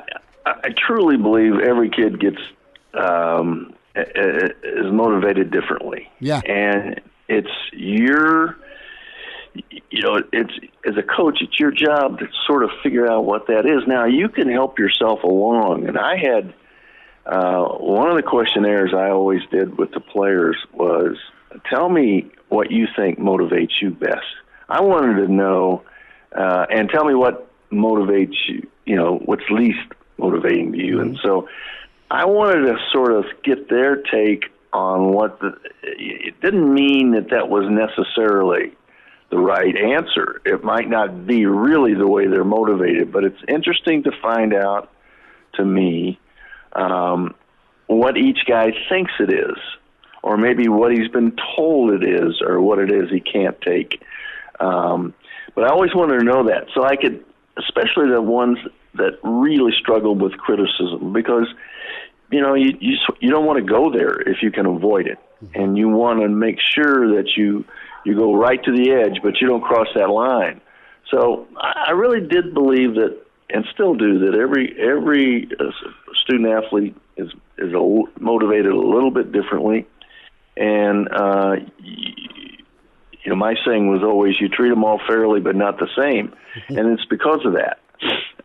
[0.46, 2.38] I truly believe every kid gets
[2.94, 6.10] um, is motivated differently.
[6.20, 8.58] Yeah, and it's your
[9.90, 10.54] you know it's
[10.86, 13.88] as a coach it's your job to sort of figure out what that is.
[13.88, 15.88] Now you can help yourself along.
[15.88, 16.54] And i had
[17.26, 21.18] uh, one of the questionnaires i always did with the players was
[21.70, 24.26] tell me what you think motivates you best.
[24.70, 25.84] I wanted to know
[26.36, 29.80] uh, and tell me what motivates you you know what's least
[30.18, 31.02] motivating to you.
[31.02, 31.48] And so
[32.10, 37.30] I wanted to sort of get their take on what the, it didn't mean that
[37.30, 38.74] that was necessarily
[39.30, 40.42] the right answer.
[40.46, 44.92] It might not be really the way they're motivated, but it's interesting to find out
[45.56, 46.20] to me
[46.74, 47.34] um,
[47.88, 49.58] what each guy thinks it is,
[50.22, 54.02] or maybe what he's been told it is, or what it is he can't take.
[54.60, 55.14] Um,
[55.54, 57.24] but I always wanted to know that so I could,
[57.58, 58.58] especially the ones
[58.98, 61.48] that really struggled with criticism because
[62.32, 65.18] you know you you, you don't want to go there if you can avoid it,
[65.54, 67.66] and you want to make sure that you
[68.06, 70.62] you go right to the edge, but you don't cross that line.
[71.12, 73.20] So I really did believe that,
[73.50, 74.38] and still do that.
[74.38, 75.72] Every every uh,
[76.24, 79.88] student athlete is is a, motivated a little bit differently,
[80.58, 85.78] and uh, you know my saying was always you treat them all fairly, but not
[85.78, 86.34] the same,
[86.70, 87.80] and it's because of that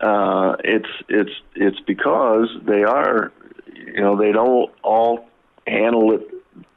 [0.01, 3.31] uh, it's it's it's because they are,
[3.73, 5.27] you know, they don't all
[5.67, 6.27] handle it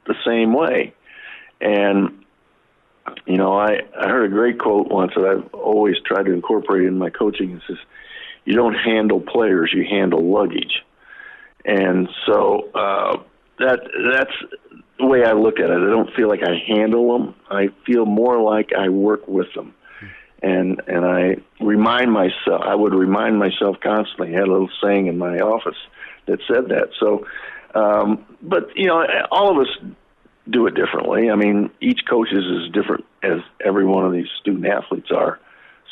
[0.05, 0.93] the same way,
[1.59, 2.23] and
[3.25, 6.87] you know, I I heard a great quote once that I've always tried to incorporate
[6.87, 7.51] in my coaching.
[7.51, 7.77] It says,
[8.45, 10.83] "You don't handle players, you handle luggage,"
[11.65, 13.17] and so uh,
[13.59, 13.79] that
[14.11, 14.63] that's
[14.99, 15.77] the way I look at it.
[15.77, 17.35] I don't feel like I handle them.
[17.49, 19.73] I feel more like I work with them,
[20.45, 22.61] and and I remind myself.
[22.63, 24.35] I would remind myself constantly.
[24.35, 25.77] I had a little saying in my office
[26.27, 26.89] that said that.
[26.99, 27.25] So,
[27.73, 29.73] um, but you know, all of us
[30.49, 31.31] do it differently.
[31.31, 35.39] I mean, each coach is as different as every one of these student athletes are.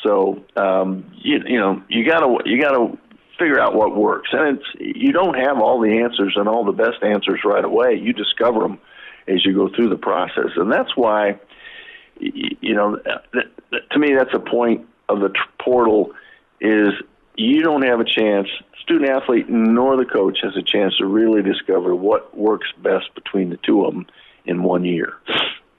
[0.04, 2.96] So, um, you, you know, you gotta you gotta
[3.38, 6.72] figure out what works, and it's you don't have all the answers and all the
[6.72, 7.98] best answers right away.
[8.00, 8.78] You discover them
[9.26, 11.40] as you go through the process, and that's why,
[12.20, 12.98] you know,
[13.90, 16.12] to me, that's a point of the portal
[16.60, 16.88] is
[17.36, 18.48] you don't have a chance
[18.84, 23.50] student athlete nor the coach has a chance to really discover what works best between
[23.50, 24.06] the two of them
[24.44, 25.14] in one year.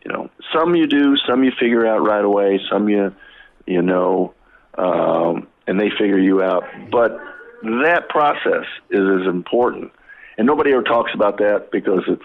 [0.04, 3.16] You know, some you do, some you figure out right away, some you
[3.66, 4.34] you know,
[4.78, 6.64] um, and they figure you out.
[6.92, 7.18] But
[7.64, 9.92] that process is as important,
[10.38, 12.22] and nobody ever talks about that because it's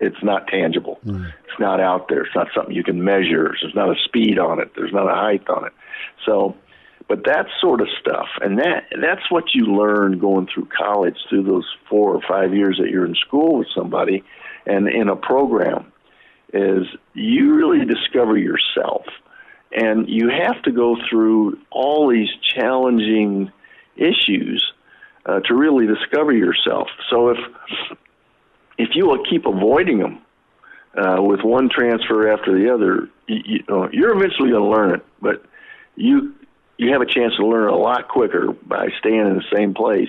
[0.00, 0.98] it's not tangible.
[1.06, 1.32] Mm.
[1.44, 2.22] It's not out there.
[2.22, 3.54] It's not something you can measure.
[3.60, 4.72] There's not a speed on it.
[4.76, 5.72] There's not a height on it.
[6.26, 6.56] So,
[7.08, 11.44] but that sort of stuff, and that that's what you learn going through college through
[11.44, 14.24] those four or five years that you're in school with somebody
[14.66, 15.92] and in a program
[16.52, 19.04] is you really discover yourself.
[19.72, 23.50] And you have to go through all these challenging
[23.96, 24.64] issues
[25.26, 26.88] uh, to really discover yourself.
[27.10, 27.38] So if
[28.78, 30.20] if you will keep avoiding them
[30.96, 34.94] uh, with one transfer after the other, you, you know, you're eventually going to learn
[34.94, 35.04] it.
[35.20, 35.44] But
[35.96, 36.34] you
[36.76, 40.08] you have a chance to learn a lot quicker by staying in the same place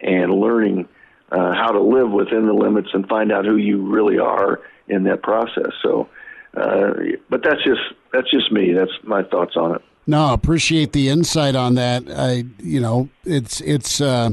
[0.00, 0.88] and learning
[1.32, 5.02] uh, how to live within the limits and find out who you really are in
[5.04, 5.72] that process.
[5.82, 6.08] So,
[6.56, 6.92] uh,
[7.28, 7.80] but that's just
[8.12, 8.72] that's just me.
[8.72, 9.82] That's my thoughts on it.
[10.06, 12.04] No, appreciate the insight on that.
[12.08, 14.30] I, you know, it's it's uh,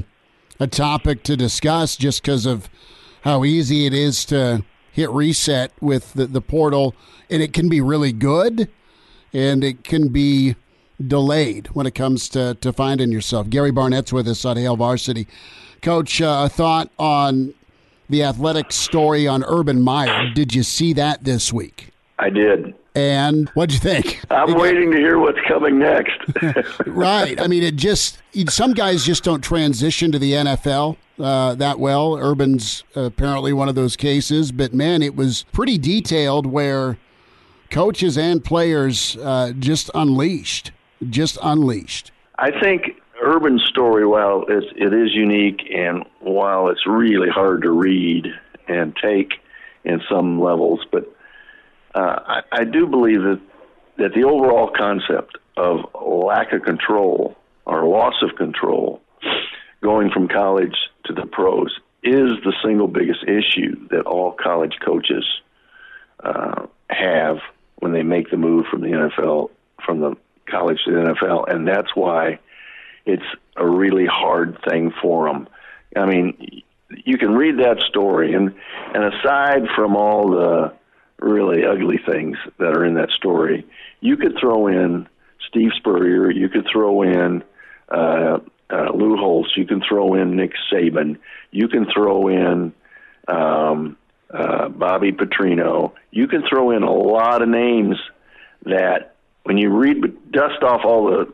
[0.60, 2.70] a topic to discuss just because of
[3.24, 6.96] how easy it is to hit reset with the, the portal,
[7.30, 8.70] and it can be really good,
[9.34, 10.56] and it can be
[11.06, 13.50] delayed when it comes to, to finding yourself.
[13.50, 15.28] Gary Barnett's with us on Hail Varsity.
[15.82, 17.54] Coach, uh, a thought on
[18.10, 20.30] the athletic story on Urban Meyer.
[20.34, 21.93] Did you see that this week?
[22.24, 22.74] I did.
[22.96, 24.22] And what'd you think?
[24.32, 26.18] I'm waiting to hear what's coming next.
[26.88, 27.38] right.
[27.38, 32.16] I mean, it just, some guys just don't transition to the NFL uh, that well.
[32.16, 36.98] Urban's apparently one of those cases, but man, it was pretty detailed where
[37.70, 40.72] coaches and players uh, just unleashed,
[41.10, 42.14] just unleashed.
[42.40, 47.72] I think Urban's story, while it's, it is unique and while it's really hard to
[47.72, 48.28] read
[48.70, 49.34] and take
[49.84, 51.14] in some levels, but
[52.00, 53.42] I, I do believe that
[53.98, 57.36] that the overall concept of lack of control
[57.66, 59.02] or loss of control
[59.82, 60.76] going from college
[61.06, 65.26] to the pros is the single biggest issue that all college coaches
[66.24, 67.38] uh, have
[67.80, 69.50] when they make the move from the NFL
[69.86, 70.16] from the
[70.50, 72.40] college to the NFL, and that's why
[73.06, 73.24] it's
[73.58, 75.48] a really hard thing for them.
[75.96, 76.64] I mean,
[77.06, 78.54] you can read that story, and
[78.94, 80.74] and aside from all the
[81.24, 83.66] really ugly things that are in that story,
[84.02, 85.08] you could throw in
[85.48, 87.44] Steve Spurrier, you could throw in
[87.90, 91.18] uh, uh, Lou Holtz, you can throw in Nick Saban,
[91.52, 92.74] you can throw in
[93.28, 93.98] um,
[94.34, 97.98] uh, Bobby Petrino, you can throw in a lot of names
[98.66, 101.34] that when you read, dust off all the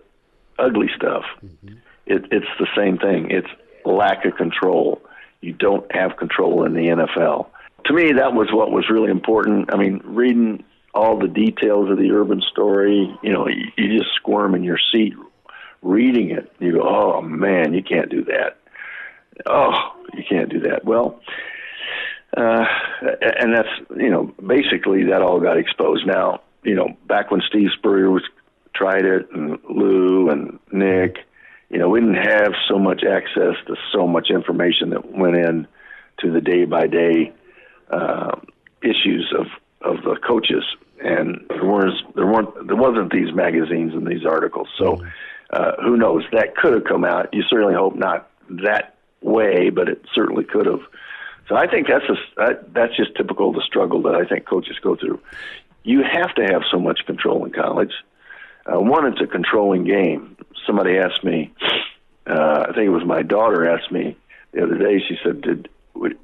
[0.58, 1.24] ugly stuff.
[1.44, 1.76] Mm-hmm.
[2.06, 3.30] It, it's the same thing.
[3.30, 3.48] It's
[3.86, 5.02] lack of control.
[5.42, 7.48] You don't have control in the NFL.
[7.86, 9.74] To me, that was what was really important.
[9.74, 10.64] I mean, reading
[10.94, 14.80] all the details of the urban story, you know, you, you just squirm in your
[14.92, 15.14] seat
[15.82, 16.52] reading it.
[16.60, 18.58] You go, oh man, you can't do that.
[19.46, 20.84] Oh, you can't do that.
[20.84, 21.22] Well,
[22.36, 22.66] uh,
[23.22, 26.06] and that's you know basically that all got exposed.
[26.06, 28.24] Now you know back when Steve Spurrier was
[28.76, 31.18] tried it, and Lou and Nick.
[31.70, 35.68] You know, we didn't have so much access to so much information that went in
[36.20, 37.32] to the day by day
[38.82, 39.48] issues of
[39.82, 40.64] of the coaches,
[41.02, 44.68] and there was there weren't there wasn't these magazines and these articles.
[44.78, 45.04] So,
[45.52, 46.24] uh, who knows?
[46.32, 47.34] That could have come out.
[47.34, 50.82] You certainly hope not that way, but it certainly could have.
[51.48, 52.06] So I think that's
[52.38, 55.20] that, that's just typical of the struggle that I think coaches go through.
[55.84, 57.94] You have to have so much control in college.
[58.66, 60.38] Uh, one, it's a controlling game.
[60.68, 61.52] Somebody asked me,
[62.28, 64.16] uh, I think it was my daughter asked me
[64.52, 65.00] the other day.
[65.08, 65.70] She said, "Did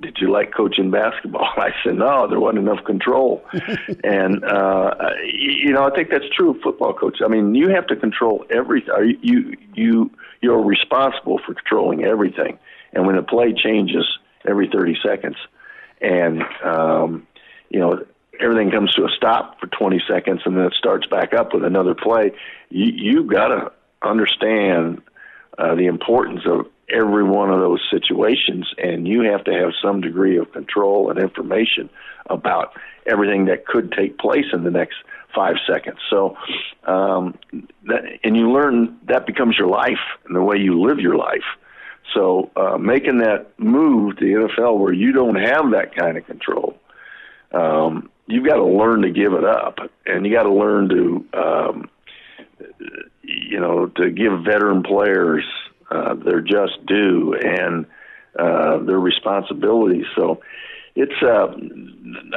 [0.01, 3.43] did you like coaching basketball?" I said, "No, there wasn't enough control."
[4.03, 4.91] and uh,
[5.23, 7.17] you know, I think that's true of football coach.
[7.23, 9.17] I mean, you have to control everything.
[9.21, 10.11] You you
[10.41, 12.59] you're responsible for controlling everything.
[12.93, 14.05] And when a play changes
[14.47, 15.35] every 30 seconds,
[16.01, 17.27] and um,
[17.69, 18.05] you know,
[18.39, 21.63] everything comes to a stop for 20 seconds and then it starts back up with
[21.63, 22.31] another play.
[22.69, 23.71] You you've got to
[24.01, 25.01] understand
[25.57, 30.01] uh, the importance of every one of those situations, and you have to have some
[30.01, 31.89] degree of control and information
[32.27, 32.73] about
[33.05, 34.95] everything that could take place in the next
[35.33, 35.97] five seconds.
[36.09, 36.37] So,
[36.85, 37.37] um,
[37.83, 41.43] that, and you learn that becomes your life and the way you live your life.
[42.13, 46.25] So, uh, making that move to the NFL where you don't have that kind of
[46.25, 46.77] control,
[47.51, 51.25] um, you've got to learn to give it up, and you got to learn to,
[51.33, 51.89] um,
[53.23, 55.43] you know, to give veteran players
[55.91, 57.85] uh, their just due and
[58.37, 60.05] uh, their responsibilities.
[60.15, 60.41] So
[60.95, 61.47] it's, uh,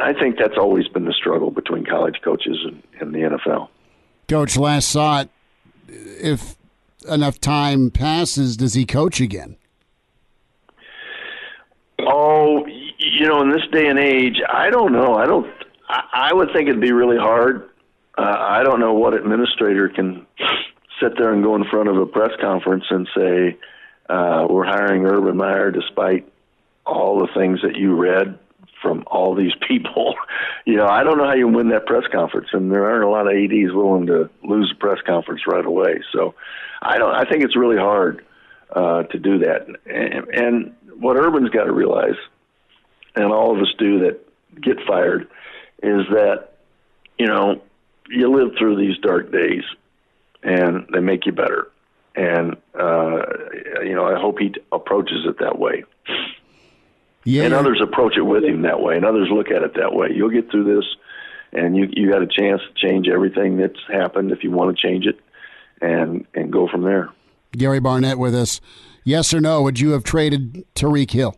[0.00, 3.68] I think that's always been the struggle between college coaches and, and the NFL.
[4.28, 5.28] Coach, last thought:
[5.88, 6.56] if
[7.08, 9.56] enough time passes, does he coach again?
[12.00, 12.66] Oh,
[12.98, 15.14] you know, in this day and age, I don't know.
[15.14, 15.46] I don't.
[15.88, 17.70] I, I would think it'd be really hard.
[18.16, 20.26] Uh, I don't know what administrator can
[21.00, 23.56] sit there and go in front of a press conference and say,
[24.08, 26.30] uh, "We're hiring Urban Meyer," despite
[26.86, 28.38] all the things that you read
[28.80, 30.14] from all these people.
[30.64, 33.08] you know, I don't know how you win that press conference, and there aren't a
[33.08, 36.02] lot of ads willing to lose a press conference right away.
[36.12, 36.34] So,
[36.82, 37.14] I don't.
[37.14, 38.24] I think it's really hard
[38.74, 39.66] uh, to do that.
[39.86, 42.16] And, and what Urban's got to realize,
[43.14, 44.20] and all of us do that
[44.60, 45.28] get fired,
[45.82, 46.48] is that
[47.18, 47.62] you know
[48.08, 49.64] you live through these dark days,
[50.42, 51.70] and they make you better.
[52.14, 53.22] And uh,
[53.82, 55.84] you know, I hope he approaches it that way.
[57.24, 57.44] Yeah.
[57.44, 60.08] And others approach it with him that way, and others look at it that way.
[60.14, 60.84] You'll get through this,
[61.52, 64.86] and you you got a chance to change everything that's happened if you want to
[64.86, 65.20] change it,
[65.80, 67.10] and and go from there.
[67.52, 68.60] Gary Barnett with us.
[69.04, 69.62] Yes or no?
[69.62, 71.36] Would you have traded Tyreek Hill?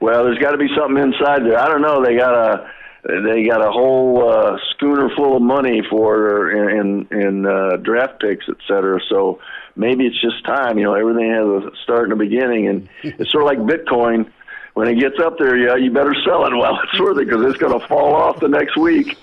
[0.00, 1.58] Well, there's got to be something inside there.
[1.58, 2.02] I don't know.
[2.04, 2.70] They got a
[3.02, 8.46] they got a whole uh, schooner full of money for in in uh, draft picks,
[8.48, 9.00] et cetera.
[9.08, 9.40] So
[9.74, 10.78] maybe it's just time.
[10.78, 14.30] You know, everything has a start and a beginning, and it's sort of like Bitcoin.
[14.74, 17.44] When it gets up there, yeah, you better sell it while it's worth it because
[17.44, 19.18] it's going to fall off the next week.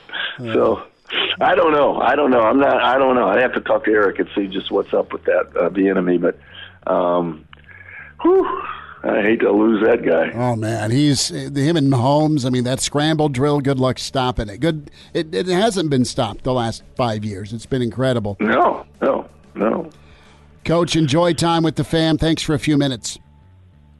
[0.53, 0.84] So
[1.41, 1.99] I don't know.
[1.99, 2.41] I don't know.
[2.41, 2.81] I'm not.
[2.84, 3.27] I don't know.
[3.27, 5.89] I have to talk to Eric and see just what's up with that uh, the
[5.89, 6.18] enemy.
[6.19, 6.38] But
[6.85, 7.45] um,
[8.22, 8.61] whew,
[9.01, 10.31] I hate to lose that guy.
[10.34, 12.45] Oh man, he's him and Mahomes.
[12.45, 13.61] I mean, that scramble drill.
[13.61, 14.57] Good luck stopping it.
[14.59, 14.91] Good.
[15.13, 17.53] It, it hasn't been stopped the last five years.
[17.53, 18.35] It's been incredible.
[18.41, 19.89] No, no, no.
[20.65, 22.17] Coach, enjoy time with the fam.
[22.17, 23.17] Thanks for a few minutes.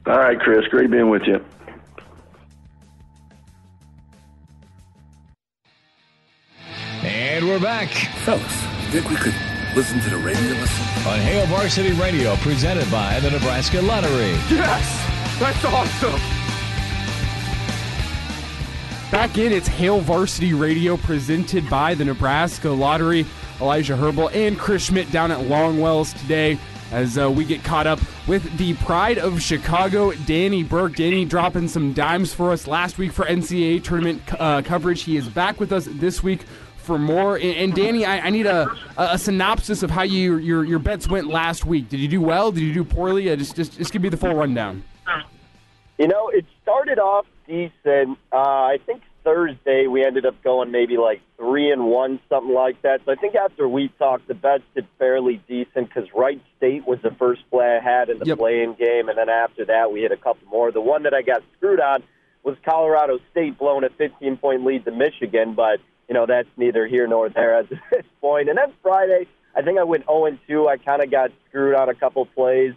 [0.06, 0.66] All right, Chris.
[0.68, 1.42] Great being with you.
[7.02, 7.88] And we're back.
[7.88, 8.42] Fellas,
[8.90, 9.34] think we could
[9.74, 11.06] listen to the radio listen?
[11.06, 14.32] On Hail Varsity Radio, presented by the Nebraska Lottery.
[14.50, 15.38] Yes!
[15.38, 16.20] That's awesome!
[19.10, 23.26] Back in, it's Hail Varsity Radio, presented by the Nebraska Lottery.
[23.60, 26.58] Elijah Herbert and Chris Schmidt down at Longwells today
[26.92, 30.96] as uh, we get caught up with the pride of Chicago, Danny Burke.
[30.96, 35.02] Danny dropping some dimes for us last week for NCAA tournament uh, coverage.
[35.02, 36.40] He is back with us this week
[36.80, 37.38] for more.
[37.38, 41.26] And, Danny, I, I need a, a, synopsis of how you, your your bets went
[41.28, 41.88] last week.
[41.88, 42.50] Did you do well?
[42.52, 43.30] Did you do poorly?
[43.30, 44.82] Uh, just, just just give me the full rundown.
[45.98, 48.18] You know, it started off decent.
[48.32, 52.80] Uh, I think Thursday we ended up going maybe like three and one, something like
[52.82, 53.02] that.
[53.04, 56.98] So I think after we talked, the bets did fairly decent because Wright State was
[57.02, 58.38] the first play I had in the Yep.
[58.38, 60.72] play-in game, and then after that we hit a couple more.
[60.72, 62.02] The one that I got screwed on
[62.42, 65.80] was Colorado State blowing a 15 point lead to Michigan, but
[66.10, 68.48] you know that's neither here nor there at this point.
[68.50, 70.68] And then Friday, I think I went 0 and 2.
[70.68, 72.74] I kind of got screwed on a couple plays.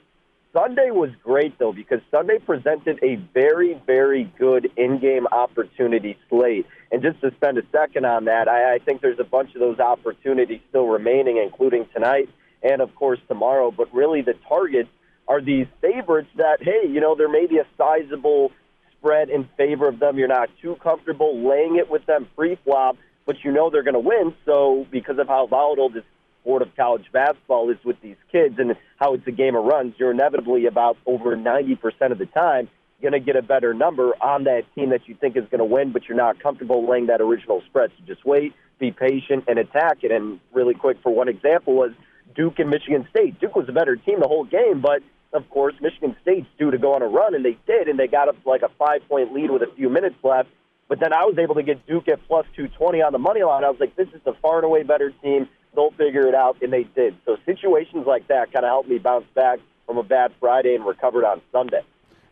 [0.53, 6.67] Sunday was great though because Sunday presented a very, very good in-game opportunity slate.
[6.91, 9.59] And just to spend a second on that, I, I think there's a bunch of
[9.59, 12.29] those opportunities still remaining, including tonight
[12.61, 13.71] and of course tomorrow.
[13.71, 14.89] But really, the targets
[15.27, 18.51] are these favorites that, hey, you know, there may be a sizable
[18.99, 20.19] spread in favor of them.
[20.19, 23.99] You're not too comfortable laying it with them pre-flop, but you know they're going to
[23.99, 24.33] win.
[24.45, 26.03] So because of how volatile this
[26.41, 29.95] sport of college basketball is with these kids and how it's a game of runs,
[29.97, 32.69] you're inevitably about over 90% of the time
[33.03, 35.65] going to get a better number on that team that you think is going to
[35.65, 37.91] win, but you're not comfortable laying that original spread.
[37.97, 40.11] So just wait, be patient, and attack it.
[40.11, 41.91] And really quick, for one example, was
[42.33, 43.39] Duke and Michigan State.
[43.39, 46.77] Duke was a better team the whole game, but of course, Michigan State's due to
[46.77, 49.33] go on a run, and they did, and they got up like a five point
[49.33, 50.49] lead with a few minutes left.
[50.93, 53.63] But then I was able to get Duke at plus 220 on the money line.
[53.63, 55.49] I was like, this is the far and away better team.
[55.73, 57.15] They'll figure it out, and they did.
[57.25, 59.57] So situations like that kind of helped me bounce back
[59.87, 61.81] from a bad Friday and recovered on Sunday.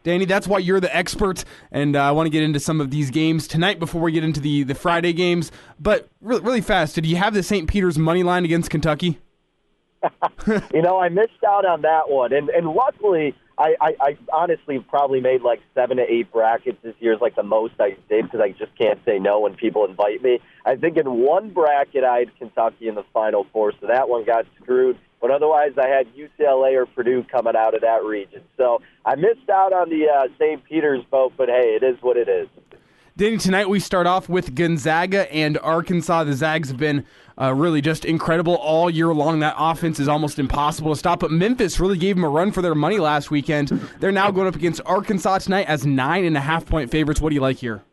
[0.03, 2.91] Danny, that's why you're the expert, and uh, I want to get into some of
[2.91, 5.51] these games tonight before we get into the, the Friday games.
[5.79, 7.67] But really, really fast, did you have the St.
[7.67, 9.17] Peter's money line against Kentucky?
[10.71, 14.79] you know, I missed out on that one, and and luckily, I, I, I honestly
[14.79, 18.25] probably made like seven to eight brackets this year is like the most I did
[18.25, 20.39] because I just can't say no when people invite me.
[20.65, 24.25] I think in one bracket I had Kentucky in the Final Four, so that one
[24.25, 24.97] got screwed.
[25.19, 28.41] But otherwise, I had UCLA or Purdue coming out of that region.
[28.57, 30.63] So I missed out on the uh, St.
[30.63, 32.47] Peter's boat, but hey, it is what it is.
[33.17, 36.23] Danny, tonight we start off with Gonzaga and Arkansas.
[36.23, 37.05] The Zags have been
[37.39, 39.39] uh, really just incredible all year long.
[39.39, 41.19] That offense is almost impossible to stop.
[41.19, 43.67] But Memphis really gave them a run for their money last weekend.
[43.99, 47.19] They're now going up against Arkansas tonight as nine and a half point favorites.
[47.19, 47.83] What do you like here?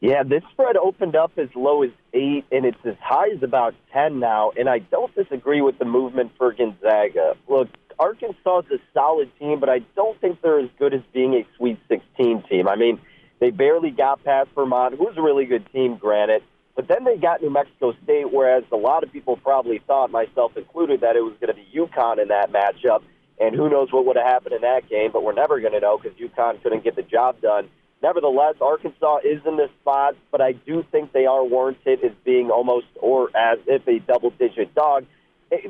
[0.00, 3.74] Yeah, this spread opened up as low as eight, and it's as high as about
[3.92, 4.52] ten now.
[4.56, 7.34] And I don't disagree with the movement for Gonzaga.
[7.48, 7.68] Look,
[7.98, 11.46] Arkansas is a solid team, but I don't think they're as good as being a
[11.56, 12.68] Sweet 16 team.
[12.68, 13.00] I mean,
[13.40, 16.42] they barely got past Vermont, who's a really good team, granted.
[16.76, 20.56] But then they got New Mexico State, whereas a lot of people probably thought, myself
[20.56, 23.02] included, that it was going to be UConn in that matchup.
[23.40, 25.80] And who knows what would have happened in that game, but we're never going to
[25.80, 27.68] know because UConn couldn't get the job done.
[28.02, 32.50] Nevertheless, Arkansas is in this spot, but I do think they are warranted as being
[32.50, 35.06] almost or as if a double digit dog.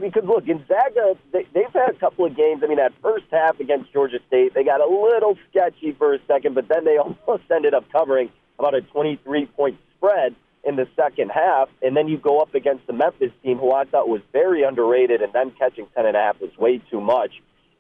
[0.01, 2.63] Because look, Gonzaga, they, they've had a couple of games.
[2.65, 6.19] I mean, that first half against Georgia State, they got a little sketchy for a
[6.27, 10.87] second, but then they almost ended up covering about a 23 point spread in the
[10.97, 11.69] second half.
[11.83, 15.23] And then you go up against the Memphis team, who I thought was very underrated,
[15.23, 17.33] and then catching 10 and a half was way too much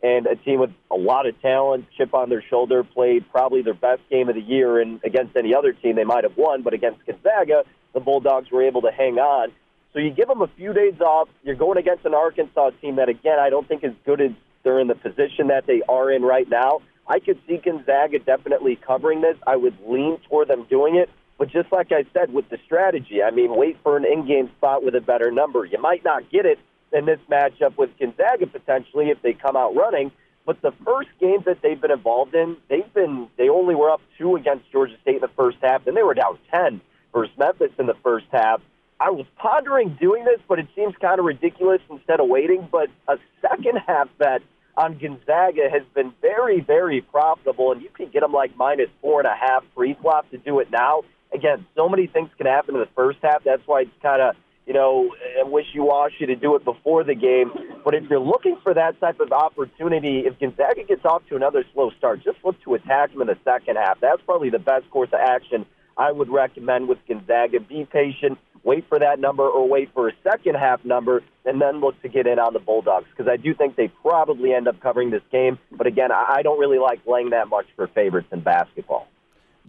[0.04, 3.72] and a team with a lot of talent, chip on their shoulder, played probably their
[3.72, 4.78] best game of the year.
[4.78, 7.64] And against any other team, they might have won, but against Gonzaga,
[7.94, 9.50] the Bulldogs were able to hang on.
[9.94, 11.28] So you give them a few days off.
[11.42, 14.80] You're going against an Arkansas team that, again, I don't think is good as they're
[14.80, 16.82] in the position that they are in right now.
[17.06, 19.36] I could see Gonzaga definitely covering this.
[19.46, 21.08] I would lean toward them doing it.
[21.38, 24.84] But just like I said with the strategy, I mean, wait for an in-game spot
[24.84, 25.64] with a better number.
[25.64, 26.58] You might not get it,
[26.94, 30.12] in this matchup with Gonzaga potentially if they come out running.
[30.46, 34.00] But the first games that they've been involved in, they've been they only were up
[34.16, 36.80] two against Georgia State in the first half, then they were down ten
[37.12, 38.60] versus Memphis in the first half.
[39.00, 42.68] I was pondering doing this, but it seems kind of ridiculous instead of waiting.
[42.70, 44.42] But a second half bet
[44.76, 49.20] on Gonzaga has been very, very profitable, and you can get them like minus four
[49.20, 51.02] and a half pre-flop to do it now.
[51.32, 53.42] Again, so many things can happen in the first half.
[53.44, 57.52] That's why it's kind of you know, wishy-washy to do it before the game.
[57.84, 61.64] But if you're looking for that type of opportunity, if Gonzaga gets off to another
[61.74, 64.00] slow start, just look to attack them in the second half.
[64.00, 65.66] That's probably the best course of action
[65.96, 67.60] I would recommend with Gonzaga.
[67.60, 71.80] Be patient, wait for that number, or wait for a second half number, and then
[71.80, 74.80] look to get in on the Bulldogs because I do think they probably end up
[74.80, 75.58] covering this game.
[75.70, 79.06] But again, I don't really like laying that much for favorites in basketball.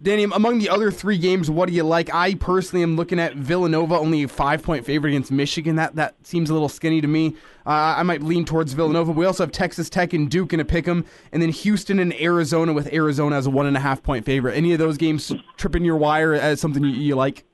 [0.00, 2.12] Danny, among the other three games, what do you like?
[2.12, 5.76] I personally am looking at Villanova, only a five point favorite against Michigan.
[5.76, 7.34] That that seems a little skinny to me.
[7.64, 9.12] Uh, I might lean towards Villanova.
[9.12, 12.12] We also have Texas Tech and Duke in a pick 'em, and then Houston and
[12.20, 14.54] Arizona with Arizona as a one and a half point favorite.
[14.54, 17.44] Any of those games tripping your wire as something you, you like?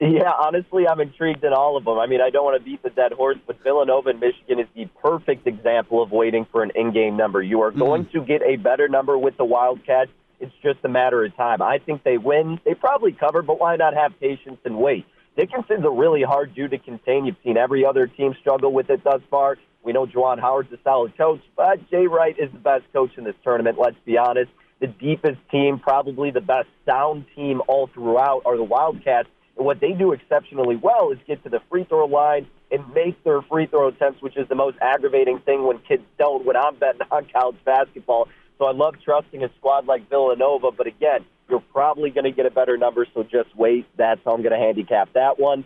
[0.00, 1.98] Yeah, honestly, I'm intrigued in all of them.
[1.98, 4.68] I mean, I don't want to beat the dead horse, but Villanova and Michigan is
[4.76, 7.42] the perfect example of waiting for an in-game number.
[7.42, 8.12] You are going mm.
[8.12, 11.62] to get a better number with the Wildcats it's just a matter of time.
[11.62, 12.60] I think they win.
[12.64, 15.06] They probably cover, but why not have patience and wait?
[15.36, 17.24] Dickinson's a really hard dude to contain.
[17.24, 19.56] You've seen every other team struggle with it thus far.
[19.84, 23.24] We know Juwan Howard's a solid coach, but Jay Wright is the best coach in
[23.24, 24.50] this tournament, let's be honest.
[24.80, 29.28] The deepest team, probably the best sound team all throughout, are the Wildcats.
[29.56, 33.22] And what they do exceptionally well is get to the free throw line and make
[33.24, 36.44] their free throw attempts, which is the most aggravating thing when kids don't.
[36.44, 38.28] When I'm betting on college basketball,
[38.58, 42.44] so I love trusting a squad like Villanova, but again, you're probably going to get
[42.44, 43.86] a better number, so just wait.
[43.96, 45.64] That's how I'm going to handicap that one.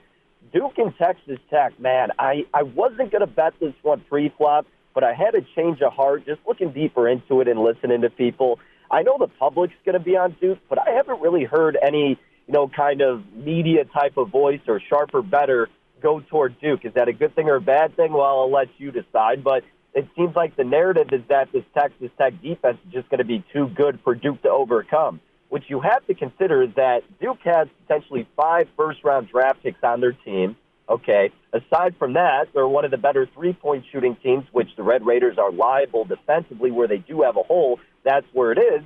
[0.52, 5.02] Duke and Texas Tech, man, I, I wasn't going to bet this one pre-flop, but
[5.04, 8.58] I had a change of heart just looking deeper into it and listening to people.
[8.90, 12.18] I know the public's going to be on Duke, but I haven't really heard any,
[12.46, 15.70] you know, kind of media type of voice or sharper better
[16.02, 16.84] go toward Duke.
[16.84, 18.12] Is that a good thing or a bad thing?
[18.12, 19.42] Well, I'll let you decide.
[19.42, 19.64] But
[19.94, 23.24] it seems like the narrative is that this Texas Tech defense is just going to
[23.24, 25.20] be too good for Duke to overcome.
[25.48, 29.82] What you have to consider is that Duke has potentially five first round draft picks
[29.82, 30.56] on their team.
[30.88, 31.30] Okay.
[31.52, 35.04] Aside from that, they're one of the better three point shooting teams, which the Red
[35.04, 37.78] Raiders are liable defensively where they do have a hole.
[38.02, 38.82] That's where it is.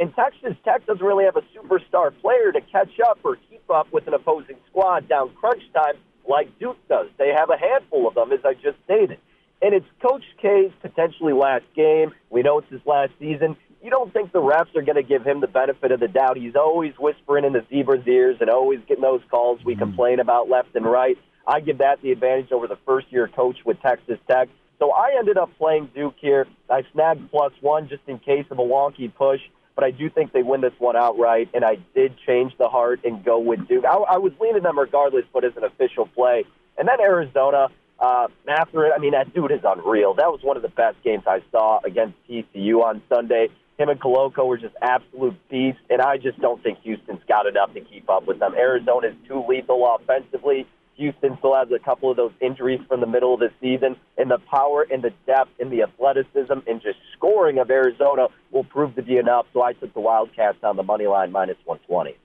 [0.00, 3.92] And Texas Tech doesn't really have a superstar player to catch up or keep up
[3.92, 5.94] with an opposing squad down crunch time
[6.28, 7.06] like Duke does.
[7.16, 9.18] They have a handful of them, as I just stated.
[9.60, 12.12] And it's Coach K's potentially last game.
[12.30, 13.56] We know it's his last season.
[13.82, 16.36] you don't think the refs are going to give him the benefit of the doubt.
[16.36, 19.82] He's always whispering in the zebra's ears and always getting those calls we mm-hmm.
[19.82, 21.18] complain about left and right.
[21.46, 24.48] I give that the advantage over the first year coach with Texas Tech.
[24.78, 26.46] So I ended up playing Duke here.
[26.70, 29.40] I snagged plus one just in case of a wonky push,
[29.74, 33.00] but I do think they win this one outright, and I did change the heart
[33.04, 33.84] and go with Duke.
[33.84, 36.44] I, I was leaning them regardless, but as an official play.
[36.76, 37.68] And then Arizona,
[38.00, 40.14] uh, after it, I mean, that dude is unreal.
[40.14, 43.48] That was one of the best games I saw against TCU on Sunday.
[43.78, 47.74] Him and Koloko were just absolute beasts, and I just don't think Houston's got enough
[47.74, 48.54] to keep up with them.
[48.54, 50.66] Arizona is too lethal offensively.
[50.96, 54.30] Houston still has a couple of those injuries from the middle of the season, and
[54.30, 58.94] the power and the depth and the athleticism and just scoring of Arizona will prove
[58.96, 59.46] to be enough.
[59.52, 62.16] So I took the Wildcats on the money line minus 120.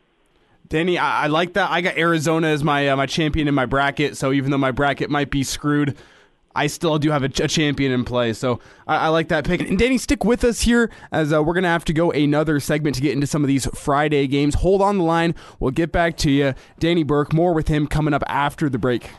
[0.73, 1.69] Danny, I, I like that.
[1.69, 4.17] I got Arizona as my uh, my champion in my bracket.
[4.17, 5.95] So even though my bracket might be screwed,
[6.55, 8.33] I still do have a, a champion in play.
[8.33, 9.61] So I, I, like that pick.
[9.61, 12.59] And Danny, stick with us here as uh, we're going to have to go another
[12.59, 14.55] segment to get into some of these Friday games.
[14.55, 15.35] Hold on the line.
[15.59, 16.55] We'll get back to you.
[16.79, 19.11] Danny Burke, more with him coming up after the break.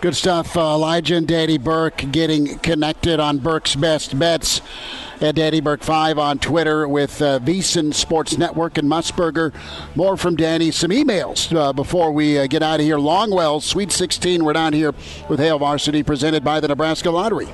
[0.00, 0.56] Good stuff.
[0.56, 4.62] Uh, Elijah and Danny Burke getting connected on Burke's Best Bets
[5.20, 9.52] at Danny Burke 5 on Twitter with uh, VSiN Sports Network and Musburger.
[9.94, 10.70] More from Danny.
[10.70, 12.96] Some emails uh, before we uh, get out of here.
[12.96, 14.42] Longwell, Sweet 16.
[14.42, 14.94] We're down here
[15.28, 17.48] with Hail Varsity presented by the Nebraska Lottery.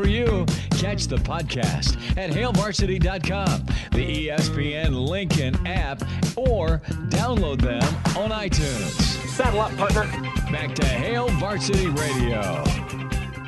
[0.00, 0.46] For you.
[0.70, 6.02] Catch the podcast at hailvarsity.com, the ESPN Lincoln app,
[6.36, 6.78] or
[7.08, 7.82] download them
[8.16, 8.90] on iTunes.
[9.28, 10.04] Saddle up, partner.
[10.50, 12.64] Back to Hail Varsity Radio.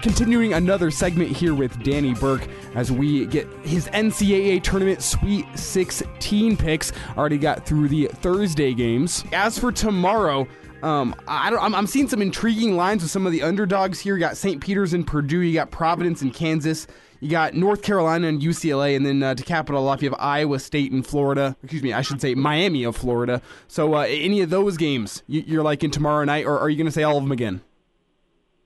[0.03, 6.57] Continuing another segment here with Danny Burke as we get his NCAA tournament Sweet 16
[6.57, 6.93] picks.
[7.17, 9.25] Already got through the Thursday games.
[9.33, 10.47] As for tomorrow,
[10.83, 14.15] um, I don't, I'm, I'm, seeing some intriguing lines with some of the underdogs here.
[14.17, 14.61] You got St.
[14.61, 15.41] Peter's and Purdue.
[15.41, 16.87] You got Providence and Kansas.
[17.21, 20.11] You got North Carolina and UCLA, and then uh, to cap it all off, you
[20.11, 21.57] have Iowa State and Florida.
[21.63, 23.41] Excuse me, I should say Miami of Florida.
[23.69, 26.87] So, uh, any of those games you, are liking tomorrow night, or are you going
[26.87, 27.61] to say all of them again?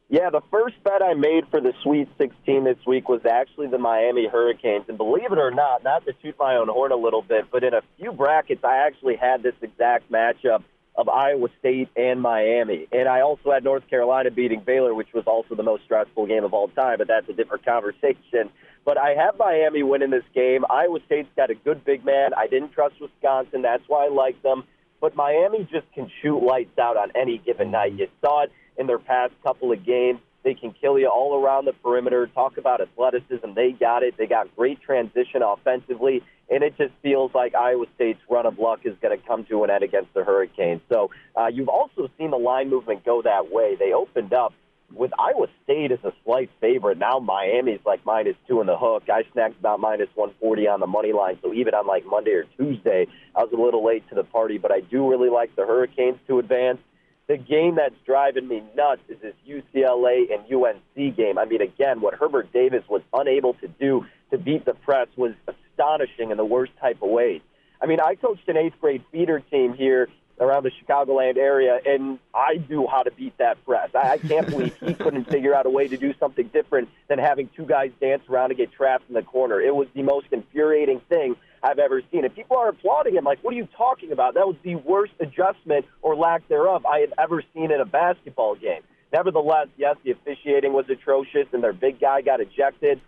[0.09, 3.79] Yeah, the first bet I made for the Sweet 16 this week was actually the
[3.79, 4.85] Miami Hurricanes.
[4.89, 7.63] And believe it or not, not to toot my own horn a little bit, but
[7.63, 10.63] in a few brackets, I actually had this exact matchup
[10.97, 12.89] of Iowa State and Miami.
[12.91, 16.45] And I also had North Carolina beating Baylor, which was also the most stressful game
[16.45, 18.51] of all time, but that's a different conversation.
[18.85, 20.65] But I have Miami winning this game.
[20.71, 22.31] Iowa State's got a good big man.
[22.35, 23.63] I didn't trust Wisconsin.
[23.63, 24.65] That's why I like them.
[25.01, 27.93] But Miami just can shoot lights out on any given night.
[27.95, 30.21] You saw it in their past couple of games.
[30.45, 32.29] They can kill you all around the perimeter.
[32.29, 33.53] Talk about athleticism.
[33.55, 34.15] They got it.
[34.17, 38.81] They got great transition offensively and it just feels like Iowa State's run of luck
[38.85, 40.81] is going to come to an end against the Hurricanes.
[40.91, 43.77] So uh, you've also seen the line movement go that way.
[43.77, 44.53] They opened up
[44.95, 46.99] with Iowa State as a slight favorite.
[46.99, 49.05] Now Miami's like minus two in the hook.
[49.13, 51.39] I snagged about minus 140 on the money line.
[51.43, 54.59] So even on like Monday or Tuesday, I was a little late to the party,
[54.59, 56.79] but I do really like the Hurricanes to advance.
[57.27, 61.39] The game that's driving me nuts is this UCLA and UNC game.
[61.39, 65.33] I mean, again, what Hubert Davis was unable to do to beat the press was
[65.77, 67.41] astonishing in the worst type of ways.
[67.81, 70.09] I mean, I coached an eighth grade feeder team here
[70.41, 73.91] around the Chicagoland area, and I knew how to beat that press.
[73.95, 77.19] I, I can't believe he couldn't figure out a way to do something different than
[77.19, 79.61] having two guys dance around and get trapped in the corner.
[79.61, 82.25] It was the most infuriating thing I've ever seen.
[82.25, 84.35] And people are applauding him like, what are you talking about?
[84.35, 88.57] That was the worst adjustment or lack thereof I have ever seen in a basketball
[88.57, 88.83] game.
[89.13, 93.01] Nevertheless, yes, the officiating was atrocious, and their big guy got ejected.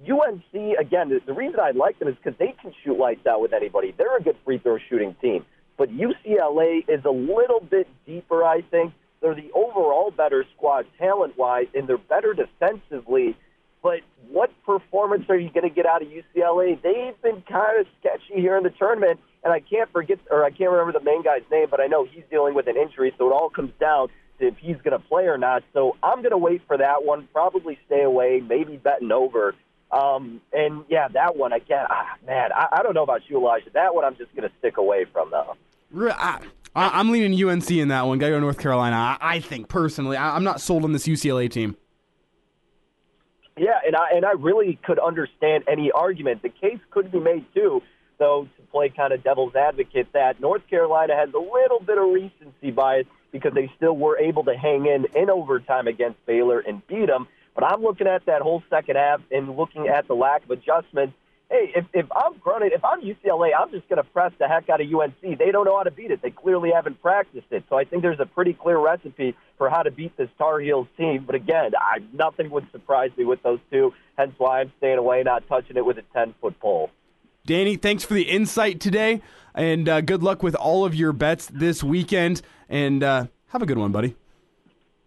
[0.00, 3.52] UNC, again, the, reason I like them is because they can shoot lights out with
[3.52, 3.94] anybody.
[3.96, 5.44] They're a good free throw shooting team.
[5.78, 8.92] But UCLA is a little bit deeper, I think.
[9.20, 13.36] They're the overall better squad talent wise, and they're better defensively.
[13.82, 16.80] But what performance are you going to get out of UCLA?
[16.80, 20.50] They've been kind of sketchy here in the tournament, and I can't forget, or I
[20.50, 23.28] can't remember the main guy's name, but I know he's dealing with an injury, so
[23.28, 24.08] it all comes down
[24.40, 25.62] to if he's going to play or not.
[25.72, 29.54] So I'm going to wait for that one, probably stay away, maybe betting over.
[29.90, 33.70] Um, and yeah, that one again, ah, man, I, I don't know about you, Elijah.
[33.72, 35.56] That one I'm just going to stick away from though.
[36.74, 38.18] I, I'm leaning UNC in that one.
[38.18, 38.96] Gotta go North Carolina.
[38.96, 41.76] I, I think personally, I, I'm not sold on this UCLA team.
[43.56, 46.42] Yeah, and I and I really could understand any argument.
[46.42, 47.80] The case could be made too,
[48.18, 52.08] though, to play kind of devil's advocate, that North Carolina has a little bit of
[52.12, 56.86] recency bias because they still were able to hang in in overtime against Baylor and
[56.86, 57.26] beat them.
[57.56, 61.14] But I'm looking at that whole second half and looking at the lack of adjustment.
[61.50, 64.68] hey, if, if I'm Cronin, if I'm UCLA, I'm just going to press the heck
[64.68, 65.38] out of UNC.
[65.38, 66.20] They don't know how to beat it.
[66.20, 67.64] They clearly haven't practiced it.
[67.70, 70.86] So I think there's a pretty clear recipe for how to beat this Tar Heels
[70.98, 71.24] team.
[71.24, 73.94] But again, I, nothing would surprise me with those two.
[74.18, 76.90] Hence why I'm staying away, not touching it with a 10 foot pole.
[77.46, 79.22] Danny, thanks for the insight today,
[79.54, 82.42] and uh, good luck with all of your bets this weekend.
[82.68, 84.16] And uh, have a good one, buddy.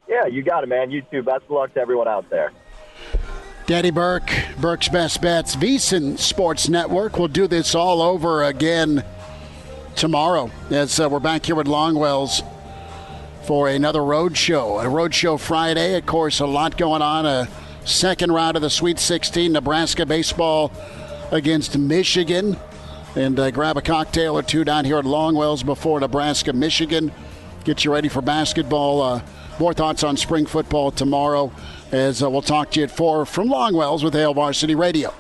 [0.10, 0.90] Yeah, you got it, man.
[0.90, 1.22] You too.
[1.22, 2.52] Best of luck to everyone out there.
[3.68, 7.20] Danny Burke, Burke's Best Bets, VSiN Sports Network.
[7.20, 9.06] We'll do this all over again
[9.96, 12.42] tomorrow as uh, we're back here at Longwells
[13.44, 14.80] for another road show.
[14.80, 17.28] A road show Friday, of course, a lot going on.
[17.28, 17.48] A
[17.86, 20.72] second round of the Sweet 16, Nebraska baseball
[21.32, 22.58] against Michigan.
[23.16, 27.12] And uh, grab a cocktail or two down here at Longwells before Nebraska, Michigan.
[27.66, 29.02] Get you ready for basketball.
[29.02, 29.22] Uh,
[29.60, 31.52] more thoughts on spring football tomorrow
[31.92, 35.14] as uh, we'll talk to you at 4 from Longwells with Hail Varsity Radio.